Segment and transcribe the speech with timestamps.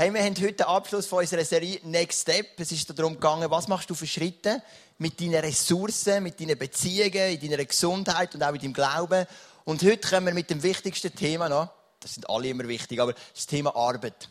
[0.00, 2.58] Hey, wir haben heute den Abschluss von unserer Serie Next Step.
[2.58, 4.62] Es ist darum gegangen, was machst du für Schritte
[4.96, 9.26] mit deinen Ressourcen, mit deinen Beziehungen, in deiner Gesundheit und auch mit deinem Glauben.
[9.66, 11.68] Und heute kommen wir mit dem wichtigsten Thema noch.
[12.00, 14.30] Das sind alle immer wichtig, aber das Thema Arbeit.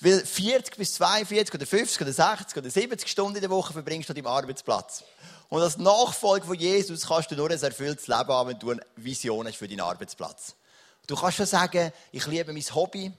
[0.00, 4.08] Weil 40 bis 42 oder 50 oder 60 oder 70 Stunden in der Woche verbringst
[4.08, 5.04] du an deinem Arbeitsplatz.
[5.48, 8.80] Und als Nachfolger von Jesus kannst du nur ein erfülltes Leben haben, wenn du eine
[8.96, 10.56] Vision hast für deinen Arbeitsplatz.
[11.06, 13.12] Du kannst schon sagen, ich liebe mein Hobby.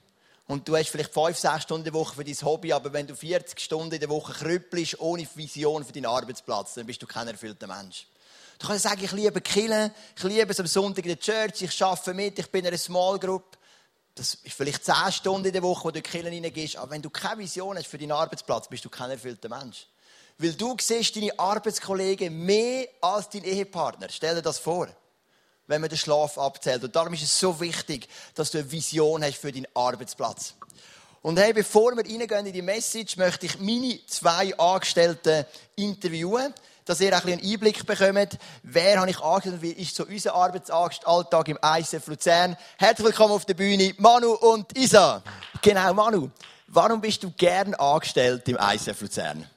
[0.48, 3.06] Und du hast vielleicht 5, 6 Stunden in der Woche für dein Hobby, aber wenn
[3.06, 7.06] du 40 Stunden in der Woche krüppelst, ohne Vision für deinen Arbeitsplatz, dann bist du
[7.06, 8.06] kein erfüllter Mensch.
[8.58, 11.82] Du kannst sagen, ich liebe Killen, ich liebe es am Sonntag in der Church, ich
[11.82, 13.58] arbeite mit, ich bin in einer Small Group.
[14.14, 16.76] Das ist vielleicht 10 Stunden in der Woche, wo du in die reingehst.
[16.76, 19.86] Aber wenn du keine Vision hast für deinen Arbeitsplatz, bist du kein erfüllter Mensch.
[20.38, 24.08] Weil du siehst deine Arbeitskollegen mehr als dein Ehepartner.
[24.10, 24.88] Stell dir das vor.
[25.66, 26.84] Wenn man den Schlaf abzählt.
[26.84, 30.54] Und darum ist es so wichtig, dass du eine Vision hast für deinen Arbeitsplatz.
[31.22, 36.54] Und hey, bevor wir reingehen in die Message, möchte ich meine zwei Angestellten interviewen,
[36.84, 40.34] dass ihr ein einen Einblick bekommt, wer habe ich angestellt und wie ist so unser
[40.34, 42.56] Arbeitsalltag im ICF Luzern.
[42.78, 45.20] Herzlich willkommen auf der Bühne, Manu und Isa.
[45.62, 46.30] Genau, Manu.
[46.68, 49.50] Warum bist du gern angestellt im ICF Luzern?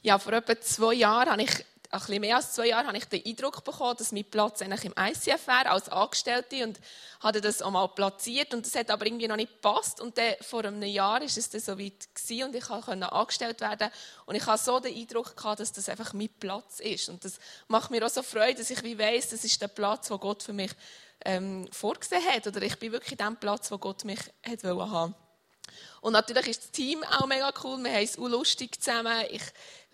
[0.00, 3.04] Ja, vor etwa zwei Jahren habe ich, ein bisschen mehr als zwei Jahren, habe ich
[3.04, 6.80] den Eindruck bekommen, dass mein Platz eigentlich im ICF wäre, als Angestellte und
[7.20, 10.00] hatte das auch mal platziert und das hat aber irgendwie noch nicht gepasst.
[10.00, 13.60] Und dann, vor einem Jahr ist es dann so weit gewesen und ich konnte angestellt
[13.60, 13.90] werden
[14.24, 17.10] und ich hatte so den Eindruck gehabt, dass das einfach mein Platz ist.
[17.10, 20.10] Und das macht mir auch so Freude, dass ich wie weiss, das ist der Platz,
[20.10, 20.72] wo Gott für mich
[21.26, 25.14] ähm, vorgesehen hat oder ich bin wirklich dem Platz, wo Gott mich hat haben
[26.00, 27.78] und natürlich ist das Team auch mega cool.
[27.82, 29.24] Wir haben es auch lustig zusammen.
[29.30, 29.42] Ich,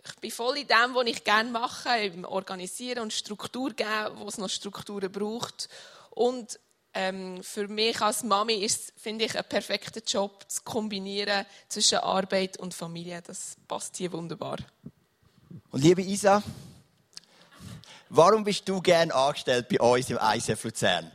[0.05, 4.29] ich bin voll in dem, was ich gerne mache, im Organisieren und Struktur geben, wo
[4.29, 5.69] es noch Strukturen braucht.
[6.11, 6.59] Und
[6.95, 12.57] ähm, für mich als Mami ist finde ich, ein perfekter Job zu kombinieren zwischen Arbeit
[12.59, 13.23] und Familie.
[13.23, 14.59] Das passt hier wunderbar.
[15.71, 16.43] Und liebe Isa,
[18.09, 21.13] warum bist du gerne angestellt bei uns im ICF Luzern?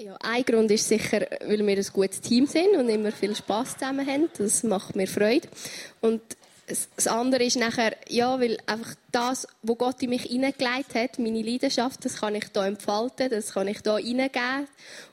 [0.00, 3.74] Ja, ein Grund ist sicher, weil wir ein gutes Team sind und immer viel Spaß
[3.74, 4.30] zusammen haben.
[4.38, 5.46] Das macht mir Freude.
[6.00, 6.22] Und
[6.66, 11.42] das andere ist nachher, ja, weil einfach das, was Gott in mich hineingelegt hat, meine
[11.42, 14.68] Leidenschaft, das kann ich hier entfalten, das kann ich hier hineingeben.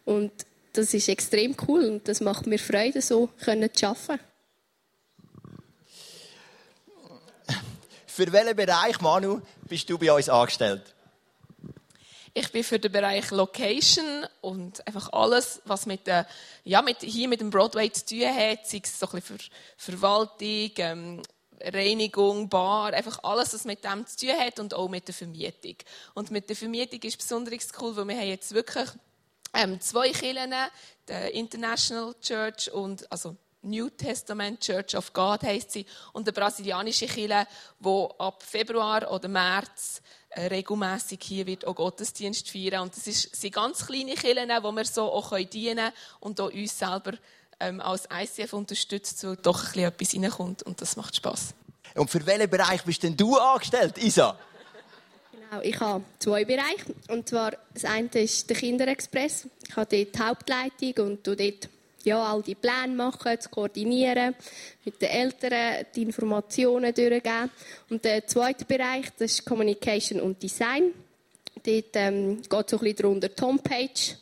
[0.06, 0.32] Und
[0.72, 4.24] das ist extrem cool und das macht mir Freude, so können zu arbeiten.
[8.06, 10.94] Für welchen Bereich, Manu, bist du bei uns angestellt?
[12.40, 16.28] Ich bin für den Bereich Location und einfach alles, was mit, der,
[16.64, 19.40] ja, mit, hier mit dem Broadway zu tun hat, sei es so ein bisschen
[19.76, 21.24] Verwaltung, ähm,
[21.60, 25.78] Reinigung, Bar, einfach alles, was mit dem zu tun hat und auch mit der Vermietung.
[26.14, 28.88] Und mit der Vermietung ist besonders cool, weil wir haben jetzt wirklich
[29.56, 30.54] ähm, zwei Kirchen,
[31.10, 37.08] die International Church und also New Testament Church of God heißt sie und der brasilianische
[37.08, 37.48] Kirche,
[37.80, 40.04] wo ab Februar oder März
[40.36, 42.84] regelmäßig hier wird auch Gottesdienst feiern.
[42.84, 46.52] Und das ist, sind ganz kleine Kirchen, wo wir so auch dienen können und auch
[46.52, 47.14] uns selber
[47.60, 51.54] ähm, als ICF unterstützt, so doch ein bisschen etwas reinkommt und das macht Spass.
[51.96, 54.38] Und für welchen Bereich bist denn du angestellt, Isa?
[55.32, 56.94] Genau, ich habe zwei Bereiche.
[57.08, 59.48] Und zwar, das eine ist der Kinderexpress.
[59.68, 61.70] Ich habe dort die Hauptleitung und dort
[62.08, 64.36] ja, all die Pläne machen, zu koordinieren,
[64.84, 67.52] mit den Eltern die Informationen durchgeben.
[67.90, 70.92] Und der zweite Bereich, das ist Communication und Design.
[71.64, 74.16] Dort ähm, geht es ein bisschen darunter, die Homepage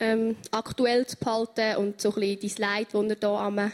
[0.00, 3.72] ähm, aktuell zu behalten und so ein bisschen die Slides, die ihr hier am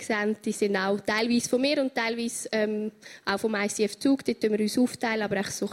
[0.00, 2.92] sehen, die sind auch teilweise von mir und teilweise ähm,
[3.24, 4.24] auch vom ICF Zug.
[4.24, 5.68] Dort tun wir uns aufteilen, aber so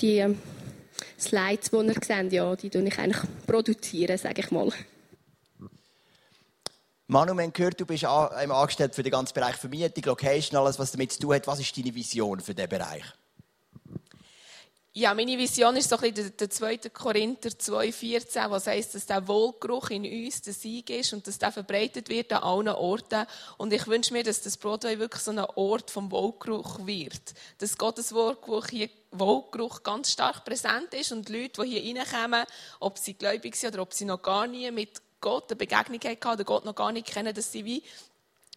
[0.00, 0.38] die ähm,
[1.18, 4.70] Slides, die ihr seht, ja, die ich eigentlich produzieren, sage ich mal.
[7.08, 10.90] Manu, wir haben gehört, du bist angestellt für den ganzen Bereich Vermietung, Location, alles, was
[10.90, 11.46] damit zu tun hat.
[11.46, 13.04] Was ist deine Vision für diesen Bereich?
[14.92, 16.78] Ja, meine Vision ist so ein bisschen der 2.
[16.92, 21.52] Korinther 2,14, was heisst, dass der Wohlgeruch in uns der Sieg ist und dass der
[21.52, 23.26] verbreitet wird an allen Orten.
[23.58, 27.34] Und ich wünsche mir, dass das Broadway wirklich so ein Ort vom Wohlgeruch wird.
[27.58, 32.44] Dass Gottes Wohlgeruch hier Wohlgeruch ganz stark präsent ist und die Leute, die hier reinkommen,
[32.80, 36.28] ob sie gläubig sind oder ob sie noch gar nie mit Gott eine Begegnung hatten
[36.28, 37.82] oder Gott noch gar nicht kennen, dass sie wie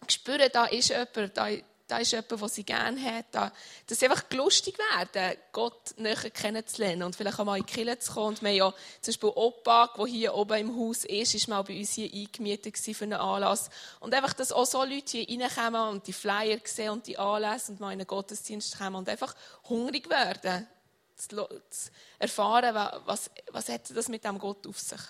[0.06, 1.48] spüren, da ist jemand, da,
[1.88, 3.52] da ist jemand, den sie gerne hat, da,
[3.88, 7.98] dass sie einfach lustig werden, Gott näher kennenzulernen und vielleicht auch mal in die Kirche
[7.98, 8.28] zu kommen.
[8.28, 8.70] Und wir haben ja
[9.00, 12.78] zum Beispiel Opa, der hier oben im Haus ist, ist mal bei uns hier eingemietet
[12.78, 13.68] für einen Anlass.
[13.98, 17.72] Und einfach, dass auch so Leute hier reinkommen und die Flyer sehen und die Anlässe
[17.72, 19.34] und mal in einen Gottesdienst kommen und einfach
[19.64, 20.68] hungrig werden,
[21.16, 21.34] zu,
[21.68, 21.90] zu
[22.20, 22.76] erfahren,
[23.06, 25.00] was, was hat das mit dem Gott auf sich.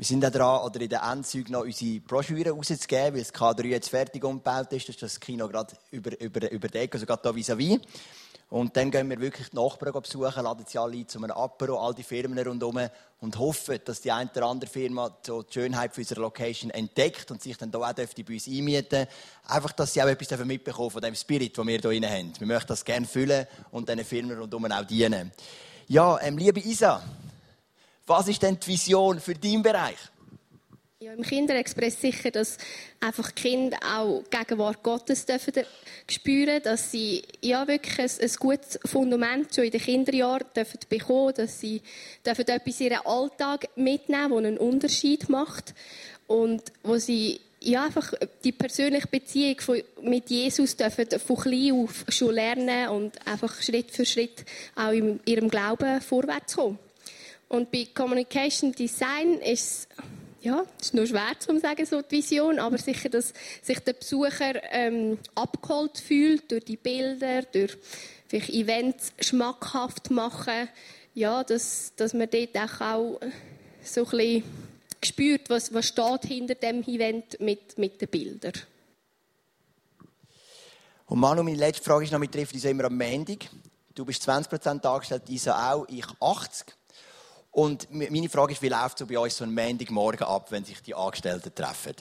[0.00, 3.66] Wir sind auch dran, oder in den Endzügen noch unsere Broschüre rauszugeben, weil das K3
[3.66, 4.88] jetzt fertig umgebaut ist.
[4.88, 7.76] Das ist das Kino gerade über, über, über also gerade hier vis-à-vis.
[7.76, 7.80] -vis.
[8.48, 11.94] Und dann gehen wir wirklich die Nachbarn besuchen, laden sie alle zu einem Apero, all
[11.94, 12.80] die Firmen rundherum
[13.20, 17.42] und hoffen, dass die eine oder andere Firma die Schönheit für unsere Location entdeckt und
[17.42, 19.06] sich dann hier auch bei uns einmieten
[19.48, 22.32] Einfach, dass sie auch etwas mitbekommen von dem Spirit, den wir hier haben.
[22.38, 25.30] Wir möchten das gerne füllen und diesen Firmen rundherum auch dienen.
[25.88, 27.02] Ja, ähm, liebe Isa,
[28.10, 29.96] was ist denn die Vision für deinen Bereich?
[31.02, 32.58] Ja, im Kinderexpress sicher, dass
[33.00, 35.54] einfach die Kinder auch die Gegenwart Gottes dürfen
[36.10, 41.34] spüren, dass sie ja wirklich ein, ein gutes Fundament schon in den Kinderjahren dürfen bekommen,
[41.36, 41.80] dass sie
[42.26, 45.72] dürfen etwas in ihren Alltag mitnehmen, das einen Unterschied macht
[46.26, 52.04] und wo sie ja, einfach die persönliche Beziehung von, mit Jesus dürfen von klein auf
[52.08, 56.78] schon lernen und einfach Schritt für Schritt auch in ihrem Glauben vorwärts kommen.
[57.50, 59.88] Und bei Communication Design ist
[60.40, 63.92] ja, es ist nur schwer zu sagen, so die Vision, aber sicher, dass sich der
[63.92, 67.76] Besucher ähm, abgeholt fühlt durch die Bilder, durch
[68.28, 70.68] vielleicht Events schmackhaft machen,
[71.14, 73.20] ja, dass, dass man dort auch
[73.82, 74.44] so ein bisschen
[75.04, 78.52] spürt, was, was steht hinter dem Event mit, mit den Bildern.
[81.06, 83.50] Und Manu, meine letzte Frage ist noch, wir treffen uns immer am Montag.
[83.92, 86.76] Du bist 20% angestellt, Isa auch, ich 80.
[87.50, 90.80] Und meine Frage ist, wie läuft so bei uns so ein Montagmorgen ab, wenn sich
[90.82, 91.96] die Angestellten treffen?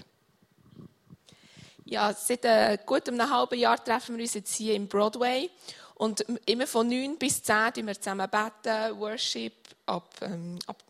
[1.85, 5.49] Ja, seit äh, gut einem halben Jahr treffen wir uns jetzt hier im Broadway.
[5.95, 9.53] Und immer von 9 bis 10 beten wir zusammen beten, Worship,
[9.87, 10.83] ab, ähm, ab,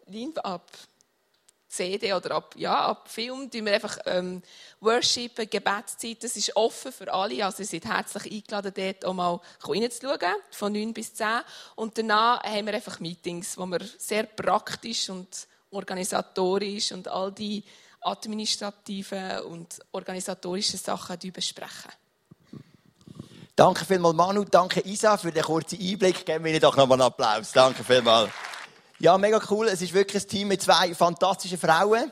[0.44, 0.70] ab
[1.69, 4.42] CD oder ab, ja, ab Film tun wir einfach ähm,
[4.80, 6.24] Worshipen, Gebetszeit.
[6.24, 7.45] Das ist offen für alle.
[7.45, 11.27] Also, ihr seid herzlich eingeladen, dort auch mal reinzuschauen, von 9 bis 10.
[11.75, 17.63] Und danach haben wir einfach Meetings, wo wir sehr praktisch und organisatorisch und all die
[18.01, 21.92] administrativen und organisatorischen Sachen besprechen.
[23.56, 24.45] Danke vielmals, Manu.
[24.45, 26.25] Danke, Isa, für den kurzen Einblick.
[26.25, 27.51] Geben wir Ihnen doch nochmal einen Applaus.
[27.51, 28.31] Danke vielmals.
[29.01, 29.69] Ja, mega cool.
[29.69, 32.12] Es ist wirklich ein Team mit zwei fantastischen Frauen.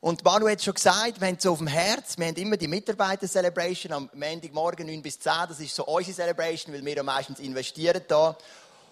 [0.00, 2.68] Und Manu hat schon gesagt, wir haben so auf dem Herz, wir haben immer die
[2.68, 5.32] Mitarbeiter-Celebration am Montagmorgen 9 bis 10.
[5.50, 8.34] Das ist so unsere Celebration, weil wir ja meistens investieren da.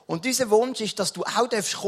[0.07, 1.79] Und unser Wunsch ist, dass du auch kommen darfst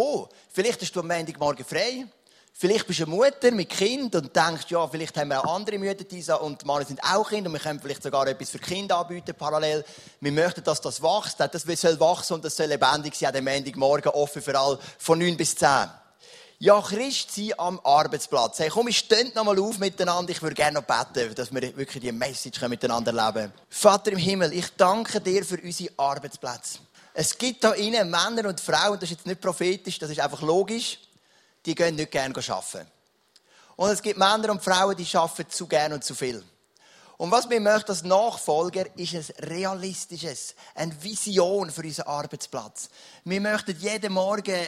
[0.51, 2.07] Vielleicht hast du am Montagmorgen frei.
[2.55, 5.79] Vielleicht bist du eine Mutter mit Kind und denkst, ja, vielleicht haben wir auch andere
[5.79, 8.99] Mütter, Isa und Männer sind auch Kinder und wir können vielleicht sogar etwas für Kinder
[8.99, 9.85] anbieten parallel.
[10.21, 14.13] Wir möchten, dass das wächst, das soll wachsen und das soll lebendig sein, am Montagmorgen
[14.13, 15.69] offen für alle, von 9 bis 10.
[16.59, 18.61] Ja, Christ sein am Arbeitsplatz.
[18.61, 20.31] Hey, komm, wir stehen noch mal auf miteinander.
[20.31, 24.53] Ich würde gerne noch beten, dass wir wirklich die Message miteinander leben Vater im Himmel,
[24.53, 26.79] ich danke dir für unsere Arbeitsplätze.
[27.15, 30.43] Es gibt da innen Männer und Frauen, das ist jetzt nicht prophetisch, das ist einfach
[30.43, 30.99] logisch
[31.65, 32.91] die gehen nicht gerne arbeiten.
[33.77, 36.45] Und es gibt Männer und Frauen, die arbeiten zu gern und zu viel.
[37.17, 42.91] Und was wir möchten als Nachfolger, ist ein realistisches, eine Vision für unseren Arbeitsplatz.
[43.25, 44.67] Wir möchten jeden Morgen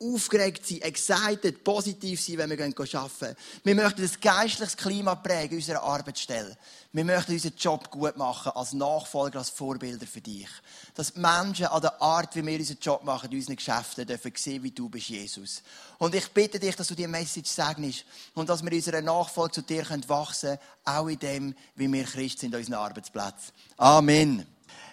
[0.00, 3.36] aufgeregt sein, excited, positiv sein, wenn wir arbeiten.
[3.64, 6.56] Wir möchten ein geistliches Klima prägen in unserer Arbeitsstelle.
[6.92, 10.48] Wir möchten unseren Job gut machen, als Nachfolger, als Vorbilder für dich.
[10.94, 14.62] Dass Menschen an der Art, wie wir unseren Job machen, in unseren Geschäften, dürfen sehen,
[14.62, 15.62] wie du bist, Jesus.
[15.98, 18.04] Und ich bitte dich, dass du diese Message segnest
[18.34, 22.40] und dass wir unserer Nachfolge zu dir wachsen können, auch in dem, wie wir Christ
[22.40, 23.52] sind an unseren Arbeitsplätzen.
[23.78, 24.46] Amen.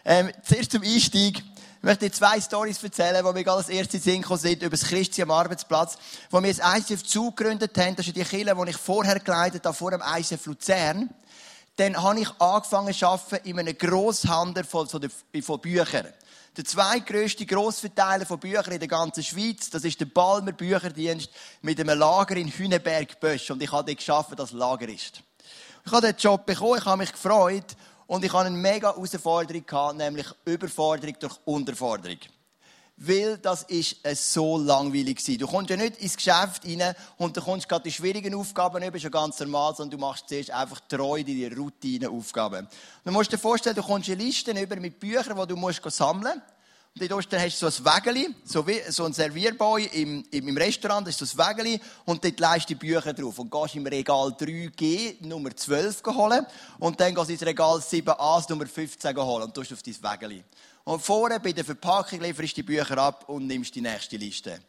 [0.05, 1.41] Ähm, zuerst zum Einstieg.
[1.83, 5.21] Ich möchte zwei Stories erzählen, die mir als erstes in Sinn sind, über das Christi
[5.21, 5.97] am Arbeitsplatz,
[6.29, 7.97] wo wir das ICF zugegründet haben.
[7.97, 11.09] Das ist die Kirche, die ich vorher geleitet habe, vor dem ICF Luzern.
[11.75, 16.07] Dann habe ich angefangen zu arbeiten in einem Grosshandel von, von, Büchern.
[16.55, 21.31] Der zweitgrößte Grossverteiler von Büchern in der ganzen Schweiz, das ist der Balmer Bücherdienst
[21.63, 23.51] mit einem Lager in Hüneberg-Bösch.
[23.51, 25.21] Und ich habe dort geschafft, als Lagerist.
[25.85, 27.75] Ich habe den Job bekommen, ich habe mich gefreut.
[28.13, 32.19] Und ich hatte eine mega Herausforderung, nämlich Überforderung durch Unterforderung.
[32.95, 35.37] Weil das ist so langweilig war.
[35.37, 38.99] Du kommst ja nicht ins Geschäft rein und du kommst gerade die schwierigen Aufgaben über,
[38.99, 42.67] schon ganz normal, sondern du machst zuerst einfach treu die Routinenaufgaben.
[43.03, 46.35] Du musst dir vorstellen, du kommst eine Liste über mit Büchern, die du musst sammeln
[46.35, 46.52] musst.
[46.99, 51.07] Und dort hast du so ein Wägeli, so, so ein Servierboy im, im, im Restaurant,
[51.07, 53.39] das ist so ein Wägeli, und dort leist du die Bücher drauf.
[53.39, 56.45] Und gehst im Regal 3G Nummer 12 holen,
[56.77, 60.43] und dann gehst du ins Regal 7a Nummer 15 holen, und tust auf dein Wägeli.
[60.83, 64.59] Und vorne bei der Verpackung lieferst du die Bücher ab und nimmst die nächste Liste.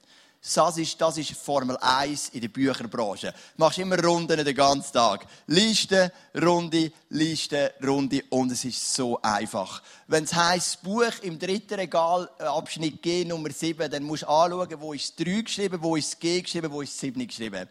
[0.53, 3.33] Das ist, das ist Formel 1 in der Bücherbranche.
[3.33, 5.27] Du machst immer Runden den ganzen Tag.
[5.47, 8.23] Liste, Runde, Liste, Runde.
[8.29, 9.83] Und es ist so einfach.
[10.07, 14.29] Wenn es heisst, Buch im dritten Regal, äh, Abschnitt G, Nummer 7, dann musst du
[14.29, 17.67] anschauen, wo ist das 3 geschrieben, wo ist G geschrieben, wo ist das 7 geschrieben.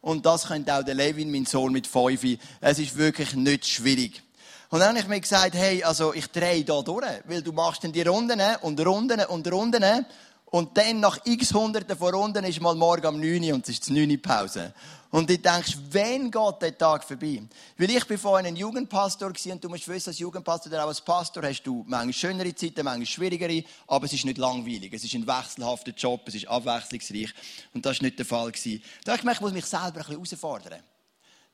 [0.00, 2.24] Und das könnte auch der Levin, mein Sohn mit fünf.
[2.60, 4.22] Es ist wirklich nicht schwierig.
[4.68, 7.84] Und dann habe ich mir gesagt, hey, also ich drehe da durch, weil du machst
[7.84, 10.04] dann die Runden und Runden und Runden
[10.46, 13.74] und dann nach x Hunderten von Runden ist mal morgen um 9 Uhr und es
[13.74, 14.72] ist die 9 Uhr Pause.
[15.10, 17.42] Und du denkst, wann geht der Tag vorbei?
[17.78, 21.00] Weil ich bin vorhin ein Jugendpastor und du musst wissen, als Jugendpastor oder auch als
[21.00, 24.92] Pastor hast du manchmal schönere Zeiten, manchmal schwierigere, aber es ist nicht langweilig.
[24.92, 27.32] Es ist ein wechselhafter Job, es ist abwechslungsreich.
[27.74, 28.52] Und das war nicht der Fall.
[28.52, 30.80] Da habe ich gemerkt, ich muss mich selber ein bisschen herausfordern.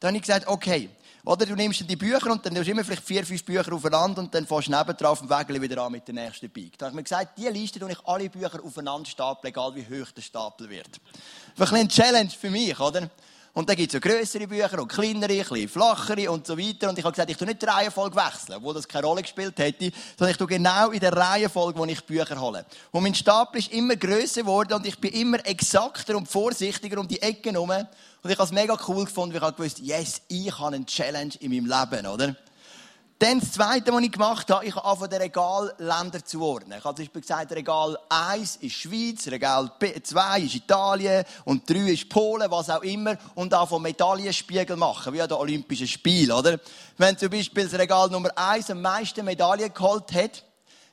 [0.03, 0.91] Dann habe ich gesagt, okay,
[1.25, 4.21] oder du nimmst die Bücher und dann nimmst du immer vielleicht vier, fünf Bücher aufeinander
[4.21, 6.77] und dann fährst du neben drauf und Weg wieder an mit der nächsten Bike.
[6.77, 9.85] Dann habe ich mir gesagt, diese Liste tue ich alle Bücher aufeinander stapeln, egal wie
[9.85, 11.01] hoch der Stapel wird.
[11.57, 13.09] Ein eine Challenge für mich, oder?
[13.55, 16.89] Und dann gibt es so grössere Bücher und kleinere, ein bisschen flachere und so weiter.
[16.89, 19.59] Und ich habe gesagt, ich tue nicht die Reihenfolge wechseln, wo das keine Rolle gespielt
[19.59, 22.65] hätte, sondern ich tue genau in der Reihenfolge, wo ich Bücher hole.
[22.93, 27.07] Und mein Stapel ist immer grösser geworden und ich bin immer exakter und vorsichtiger um
[27.07, 27.71] die Ecken herum.
[27.71, 30.87] Und ich habe es mega cool gefunden, weil ich habe gewusst, yes, ich habe eine
[30.87, 32.35] Challenge in meinem Leben, oder?
[33.23, 36.77] Dann das Zweite, was ich gemacht habe, ich habe angefangen, den Regal Länder zu ordnen.
[36.77, 41.93] Ich habe zum Beispiel gesagt, Regal 1 ist Schweiz, Regal 2 ist Italien und 3
[41.93, 43.17] ist Polen, was auch immer.
[43.37, 46.59] Und anfangen Medaillenspiegel machen, wie an den Olympischen Spielen, oder?
[46.99, 50.43] Wenn zum Beispiel das Regal Nummer 1 am meisten Medaillen geholt hat,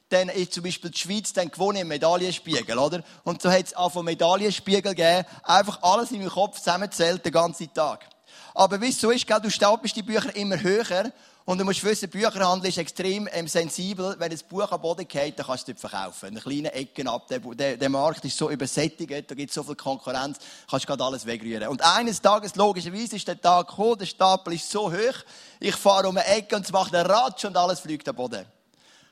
[0.10, 3.02] dann ist zum Beispiel die Schweiz dann gewonnen im Medaillenspiegel, oder?
[3.24, 7.32] Und so hat es auch von Medaillenspiegel gegeben, einfach alles in meinem Kopf zusammenzählt den
[7.32, 8.08] ganzen Tag.
[8.54, 11.12] Aber wie es so ist, gell, du stapelst die Bücher immer höher
[11.50, 14.16] und du musst wissen, Bücherhandel ist extrem ähm, sensibel.
[14.20, 16.30] Wenn ein Buch am Boden geht, dann kannst du es nicht verkaufen.
[16.30, 17.28] In kleinen Ecken ab.
[17.28, 20.38] Der, der, der, Markt ist so übersättigt, da gibt es so viel Konkurrenz,
[20.70, 21.68] kannst du gerade alles wegrühren.
[21.70, 25.24] Und eines Tages, logischerweise, ist der Tag gekommen, der Stapel ist so hoch,
[25.60, 28.46] ich fahre um eine Ecke und es macht einen Ratsch und alles fliegt am Boden.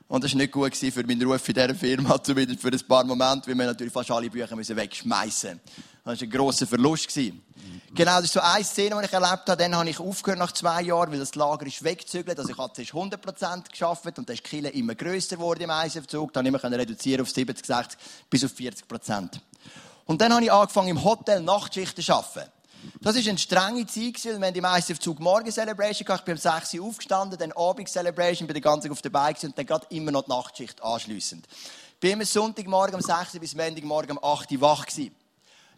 [0.06, 3.02] Und das war nicht gut für meinen Ruf in dieser Firma, zumindest für ein paar
[3.02, 5.60] Momente, weil wir natürlich fast alle Bücher wegschmeißen mussten.
[6.08, 7.14] Das war ein grosser Verlust.
[7.94, 9.56] Genau, das ist so eine Szene, die ich erlebt habe.
[9.58, 12.38] Dann habe ich aufgehört nach zwei Jahren, weil das Lager ist weggezügelt.
[12.38, 15.70] Also ich habe zuerst 100% geschafft und dann ist die Kille immer grösser geworden im
[15.70, 16.32] Eisenverzug.
[16.32, 17.98] Dann ich reduzieren auf 70, 60
[18.30, 19.38] bis auf 40%.
[20.06, 22.50] Und dann habe ich angefangen im Hotel Nachtschichten zu arbeiten.
[23.02, 26.20] Das war eine strenge Zeit, weil wir haben im ICF-Zug morgen Celebration gehabt.
[26.20, 29.58] Ich bin um 6 Uhr aufgestanden, dann Abend Celebration, bin den ganzen auf dabei und
[29.58, 31.46] dann gerade immer noch die Nachtschicht anschliessend.
[31.46, 35.14] Ich bin immer Sonntagmorgen um 6 Uhr bis Montagmorgen um 8 Uhr wach gewesen.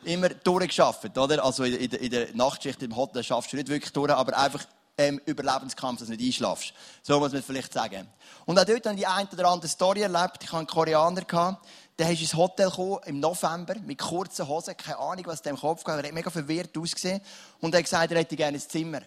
[0.05, 1.45] Immer durchgeschafft, oder?
[1.45, 4.65] Also in, in, in, der Nachtschicht im Hotel schaffst du nicht wirklich durch, aber einfach
[4.97, 6.73] ähm, Überlebenskampf, dass du nicht einschlafst.
[7.03, 8.09] So muss man vielleicht sagen.
[8.47, 10.39] Und auch dort habe ich die eine oder andere Story erlebt.
[10.43, 11.67] Ich hatte einen Koreaner, gehabt,
[11.99, 12.71] der ist ins Hotel
[13.07, 15.95] im November mit kurzen Hosen, keine Ahnung, was dem Kopf ging.
[15.95, 17.21] Er hat mega verwirrt ausgesehen
[17.61, 19.03] und er hat gesagt, er hätte gerne ein Zimmer.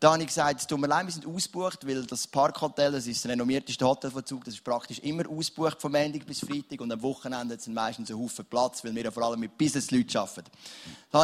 [0.00, 3.06] Dann habe ich gesagt, es tut mir leid, wir sind ausgebucht, weil das Parkhotel, das
[3.06, 6.80] ist das renommierteste Hotel von Zug, das ist praktisch immer ausgebucht von Montag bis Freitag
[6.80, 10.16] und am Wochenende sind meistens ein Haufen Platz, weil wir ja vor allem mit Businessleuten
[10.16, 10.50] arbeiten.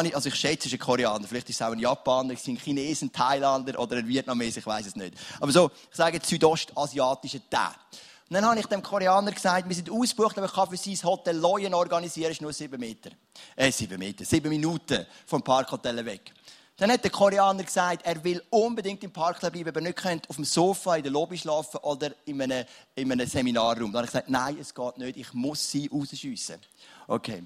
[0.07, 2.43] Ich, also ich schätze, es ist ein Koreaner, vielleicht ist es auch ein Japaner, es
[2.43, 5.15] sind Chinesen, Thailander oder ein Vietnameser, ich weiß es nicht.
[5.39, 7.75] Aber so, ich sage südostasiatische Teil.
[8.29, 10.97] Und dann habe ich dem Koreaner gesagt, wir sind ausgebucht, aber ich kann für sein
[11.03, 13.09] Hotel Leuen organisieren, ist nur sieben Meter.
[13.57, 16.33] Äh, sieben Meter, sieben Minuten vom Parkhotel weg.
[16.81, 20.45] Dann hat der Koreaner gesagt, er will unbedingt im Park bleiben, aber nicht auf dem
[20.45, 23.91] Sofa in der Lobby schlafen oder in einem, in einem Seminarraum.
[23.91, 26.59] Dann habe ich gesagt, nein, es geht nicht, ich muss sie rausschiessen.
[27.07, 27.43] Okay.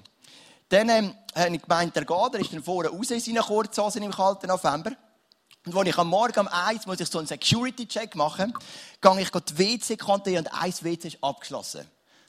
[0.70, 4.02] Dann ähm, habe ich gemeint, er geht, er ist dann vorne raus in seinen Kurzhosen
[4.04, 4.92] im kalten November.
[5.66, 8.54] Und als ich am Morgen um eins muss ich so einen Security-Check machen,
[9.02, 11.86] gehe ich die WC kontrollieren und ein WC ist abgeschlossen.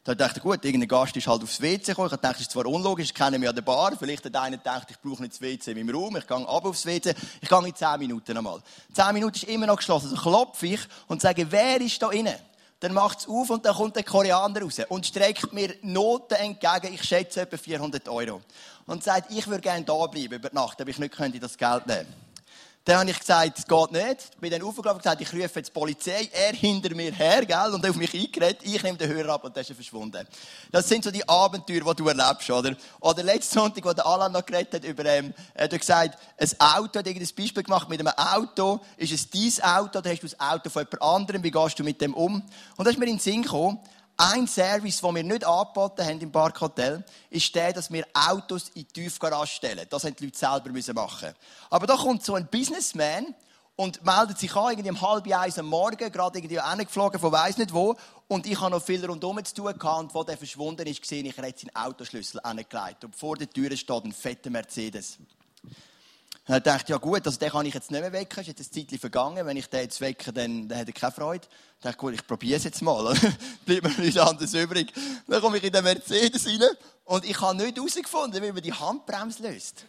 [0.08, 2.08] Da dachte ich, gut, irgendein Gast ist halt aufs WC gekommen.
[2.08, 3.92] Ich dachte, das ist zwar unlogisch, ich kenne mich an der Bar.
[4.00, 6.16] Vielleicht hat einer gedacht, ich brauche nicht das WC in meinem Raum.
[6.16, 7.14] Ich gehe ab aufs WC.
[7.42, 8.62] Ich gehe in 10 Minuten einmal.
[8.94, 10.12] 10 Minuten ist immer noch geschlossen.
[10.12, 12.38] Also klopfe ich und sage, wer ist da innen?
[12.80, 16.94] Dann macht es auf und dann kommt der Koreaner raus und streckt mir Noten entgegen.
[16.94, 18.40] Ich schätze etwa 400 Euro.
[18.86, 21.86] Und sagt, ich würde gerne da bleiben über Nacht, aber ich nicht könnte das Geld
[21.86, 22.26] nehmen.
[22.88, 24.29] Dann habe ich gesagt, es geht nicht.
[24.32, 26.29] Ich bin dann aufgelaufen und gesagt, ich rufe jetzt die Polizei.
[26.32, 28.60] Er hinter mir her, gell, und auf mich eingeredet.
[28.63, 30.25] Ich nehme den Hörer ab und der ist verschwunden.
[30.72, 32.77] Das sind so die Abenteuer, die du erlebst, oder?
[33.01, 36.50] Oder letzten Sonntag, wo der Alan noch geredet hat über, ähm, er hat gesagt, ein
[36.60, 38.79] Auto, hat irgendein Beispiel gemacht mit einem Auto.
[38.96, 41.44] Ist es dein Auto oder hast du das Auto von jemand anderem?
[41.44, 42.41] Wie gehst du mit dem um?
[42.77, 43.79] Und da ist mir in den Sinn gekommen,
[44.17, 48.81] ein Service, den wir nicht angeboten haben im Parkhotel, ist der, dass wir Autos in
[48.81, 49.86] die Tiefgarage stellen.
[49.89, 51.33] Das haben die Leute selber machen.
[51.69, 53.36] Aber da kommt so ein Businessman
[53.75, 57.57] und meldet sich an, irgendwie um halb eins am Morgen, gerade irgendwie angeflogen von weiss
[57.57, 57.95] nicht wo.
[58.27, 59.74] Und ich habe noch viel rundherum zu tun.
[59.74, 63.05] Und wo der verschwunden ist, gesehen, ich hätte seinen Autoschlüssel angelegt.
[63.05, 65.19] Und vor der Tür steht ein fetter Mercedes.
[66.48, 68.62] Und er dachte, ja gut, also den kann ich jetzt nicht mehr wecken, ist jetzt
[68.62, 71.46] ein Zeitchen vergangen, wenn ich den jetzt wecke, dann, dann hat er keine Freude.
[71.77, 73.13] Ich dachte, gut, ich probiere es jetzt mal,
[73.66, 74.94] bleibt mir nichts anderes übrig.
[75.27, 76.63] Dann komme ich in den Mercedes rein
[77.04, 79.86] und ich habe nicht herausgefunden, wie man die Handbremse löst.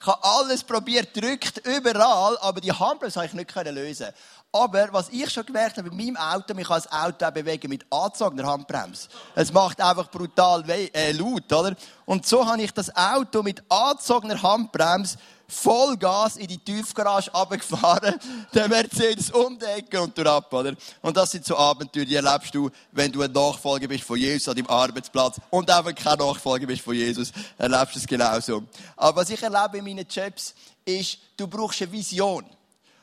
[0.00, 4.08] Ich habe alles probiert, drückt überall, aber die Handbremse habe ich nicht lösen
[4.52, 7.68] aber was ich schon gemerkt habe bei meinem Auto, ich kann das Auto auch bewegen
[7.68, 9.08] mit angezogener Handbremse.
[9.36, 11.76] Es macht einfach brutal äh, laut, oder?
[12.04, 15.18] Und so habe ich das Auto mit angezogener Handbremse
[15.50, 18.18] Vollgas in die Tiefgarage runtergefahren,
[18.54, 20.74] den Mercedes um die Ecke und ab, oder?
[21.02, 24.48] Und das sind so Abenteuer, die erlebst du, wenn du ein Nachfolger bist von Jesus
[24.48, 28.62] an deinem Arbeitsplatz und du kein Nachfolger bist von Jesus, erlebst du es genauso.
[28.96, 30.54] Aber was ich erlebe in meinen Jobs,
[30.84, 32.44] ist, du brauchst eine Vision.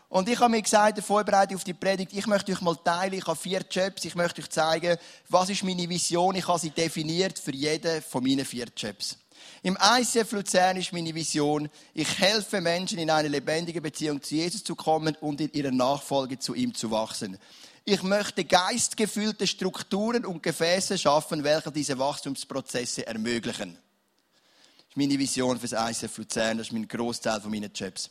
[0.10, 3.13] Und ich habe mir gesagt, in Vorbereitung auf die Predigt, ich möchte euch mal teilen,
[3.13, 6.70] ich habe vier Jobs, ich möchte euch zeigen, was ist meine Vision, ich habe sie
[6.70, 9.18] definiert für jeden von meinen vier Jobs.
[9.63, 14.63] Im ICF Luzern ist meine Vision, ich helfe Menschen in eine lebendige Beziehung zu Jesus
[14.63, 17.38] zu kommen und in ihrer Nachfolge zu ihm zu wachsen.
[17.84, 23.74] Ich möchte geistgefüllte Strukturen und Gefäße schaffen, welche diese Wachstumsprozesse ermöglichen.
[23.74, 28.10] Das ist meine Vision für das ICF Luzern, das ist mein Großteil von meinen Jobs.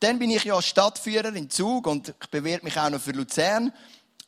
[0.00, 3.72] Dann bin ich ja Stadtführer in Zug und ich bewerbe mich auch noch für Luzern.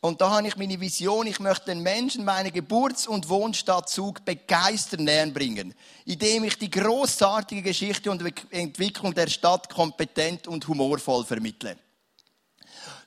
[0.00, 4.24] Und da habe ich meine Vision, ich möchte den Menschen meine Geburts- und Wohnstadt Zug
[4.24, 5.74] begeistern näher bringen,
[6.04, 11.76] indem ich die großartige Geschichte und Entwicklung der Stadt kompetent und humorvoll vermittle.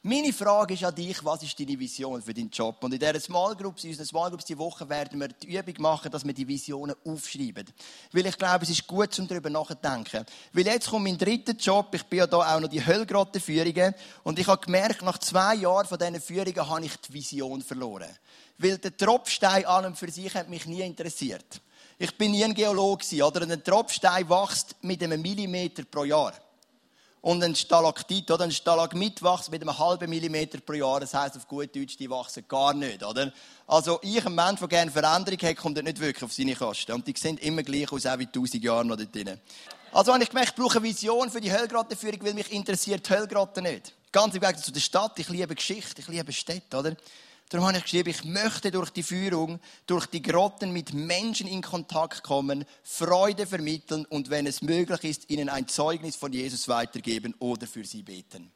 [0.01, 2.81] Meine Frage ist an dich, was ist deine Vision für deinen Job?
[2.81, 5.73] Und in dieser Small Group, in unseren Small Groups die Woche werden wir die Übung
[5.79, 7.65] machen, dass wir die Visionen aufschreiben.
[8.13, 10.25] Weil ich glaube, es ist gut, um darüber nachzudenken.
[10.53, 14.39] Weil jetzt kommt mein dritter Job, ich bin ja da auch noch die Höllgrottenführungen und
[14.39, 18.07] ich habe gemerkt, nach zwei Jahren von diesen Führungen habe ich die Vision verloren.
[18.57, 21.59] Weil der Tropfstein und für sich hat mich nie interessiert.
[21.97, 23.41] Ich bin nie ein Geologe, oder?
[23.41, 26.31] ein Tropfstein wächst mit einem Millimeter pro Jahr
[27.21, 30.99] und ein Stalaktit oder ein Stalagmit wächst mit einem halben Millimeter pro Jahr.
[30.99, 33.31] Das heisst auf gut Deutsch, die wachsen gar nicht, oder?
[33.67, 36.93] Also, ich, ein Mensch, der gerne Veränderung hat, kommt nicht wirklich auf seine Kosten.
[36.93, 39.39] Und die sehen immer gleich aus, auch wie tausend Jahre noch dort drin.
[39.91, 43.13] Also, habe ich gemerkt, ich brauche eine Vision für die Höllgrottenführung, weil mich interessiert die
[43.13, 43.93] Höllgrotte nicht.
[44.11, 45.19] Ganz im Gegensatz zu der Stadt.
[45.19, 46.95] Ich liebe Geschichte, ich liebe Städte, oder?
[47.49, 51.63] Darum habe ich geschrieben, ich möchte durch die Führung, durch die Grotten mit Menschen in
[51.63, 57.33] Kontakt kommen, Freude vermitteln und wenn es möglich ist, ihnen ein Zeugnis von Jesus weitergeben
[57.39, 58.51] oder für sie beten.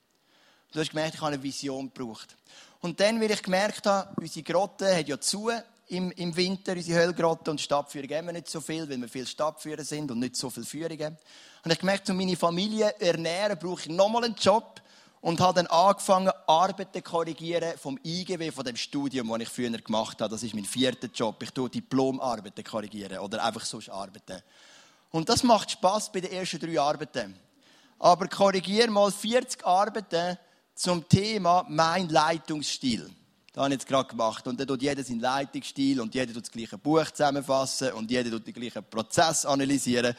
[0.71, 2.36] Du hast gemerkt, ich habe eine Vision gebraucht.
[2.82, 5.49] Und dann, weil ich gemerkt habe, unsere Grotte hat ja zu
[5.88, 9.25] im, im Winter, unsere Höllgrotte und Stadtführungen haben wir nicht so viel, weil wir viel
[9.25, 11.17] Stadtführer sind und nicht so viele Führungen.
[11.63, 14.82] Und ich gemerkt, um meine Familie ernähren, brauche ich nochmal einen Job,
[15.23, 19.69] und habe dann angefangen, Arbeiten zu korrigieren vom IGW, von dem Studium, das ich früher
[19.69, 20.29] gemacht habe.
[20.29, 21.41] Das ist mein vierter Job.
[21.41, 24.43] Ich tue Diplomarbeiten korrigieren oder einfach sonst arbeiten.
[25.12, 27.39] Und das macht Spaß bei den ersten drei Arbeiten.
[27.99, 30.38] Aber korrigiere mal 40 Arbeiten
[30.75, 33.09] zum Thema mein Leitungsstil.
[33.53, 34.45] Das habe ich jetzt gerade gemacht.
[34.45, 38.29] Und dann tut jeder seinen Leitungsstil und jeder tut das gleiche Buch zusammenfassen und jeder
[38.29, 40.15] tut den gleichen Prozess analysieren.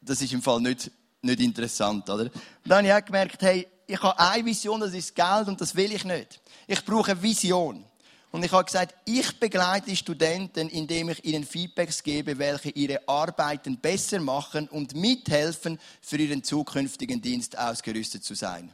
[0.00, 2.22] Das ist im Fall nicht, nicht interessant, oder?
[2.22, 2.32] Und
[2.64, 5.74] dann habe ich auch gemerkt, hey, ich habe eine Vision, das ist Geld und das
[5.74, 6.40] will ich nicht.
[6.66, 7.84] Ich brauche eine Vision.
[8.30, 13.76] Und ich habe gesagt, ich begleite Studenten, indem ich ihnen Feedbacks gebe, welche ihre Arbeiten
[13.78, 18.72] besser machen und mithelfen, für ihren zukünftigen Dienst ausgerüstet zu sein.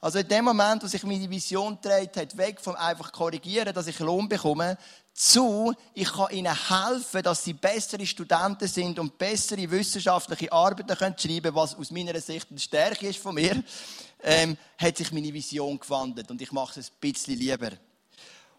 [0.00, 3.86] Also in dem Moment, wo sich meine Vision dreht hat, weg vom einfach korrigieren, dass
[3.86, 4.78] ich Lohn bekomme,
[5.12, 11.18] zu, ich kann ihnen helfen, dass sie bessere Studenten sind und bessere wissenschaftliche Arbeiten können
[11.18, 13.64] schreiben was aus meiner Sicht eine Stärke ist von mir,
[14.22, 17.70] ähm, hat sich meine Vision gewandelt und ich mache es ein bisschen lieber.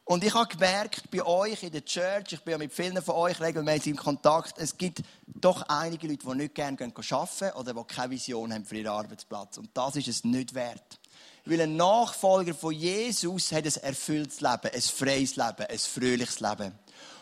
[0.10, 3.14] Und ich habe gemerkt, bei euch in der Church, ich bin ja mit vielen von
[3.14, 7.84] euch regelmäßig in Kontakt, es gibt doch einige Leute, die nicht gerne arbeiten oder die
[7.84, 9.60] keine Vision haben für ihren Arbeitsplatz.
[9.60, 11.00] Und das ist es nicht wert.
[11.46, 16.72] Weil ein Nachfolger von Jesus hat ein erfülltes Leben, ein freies Leben, ein fröhliches Leben.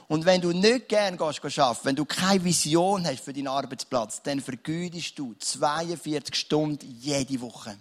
[0.08, 4.22] Und wenn du nicht gerne gehst, arbeiten, wenn du keine Vision hast für deinen Arbeitsplatz,
[4.24, 7.78] dann vergütest du 42 Stunden jede Woche.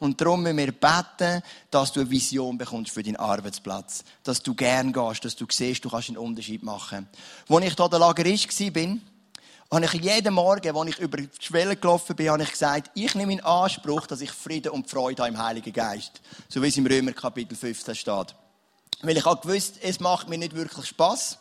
[0.00, 4.02] Und darum müssen wir beten, dass du eine Vision bekommst für deinen Arbeitsplatz.
[4.24, 7.06] Dass du gern gehst, dass du siehst, du kannst einen Unterschied machen.
[7.48, 8.96] Als ich hier der Lagerist war,
[9.70, 13.14] habe ich jeden Morgen, als ich über die Schwelle gelaufen bin, habe ich gesagt, ich
[13.14, 16.22] nehme in Anspruch, dass ich Frieden und Freude habe im Heiligen Geist.
[16.48, 18.34] So wie es im Römer Kapitel 15 steht.
[19.02, 21.38] Weil ich habe gewusst, es macht mir nicht wirklich Spass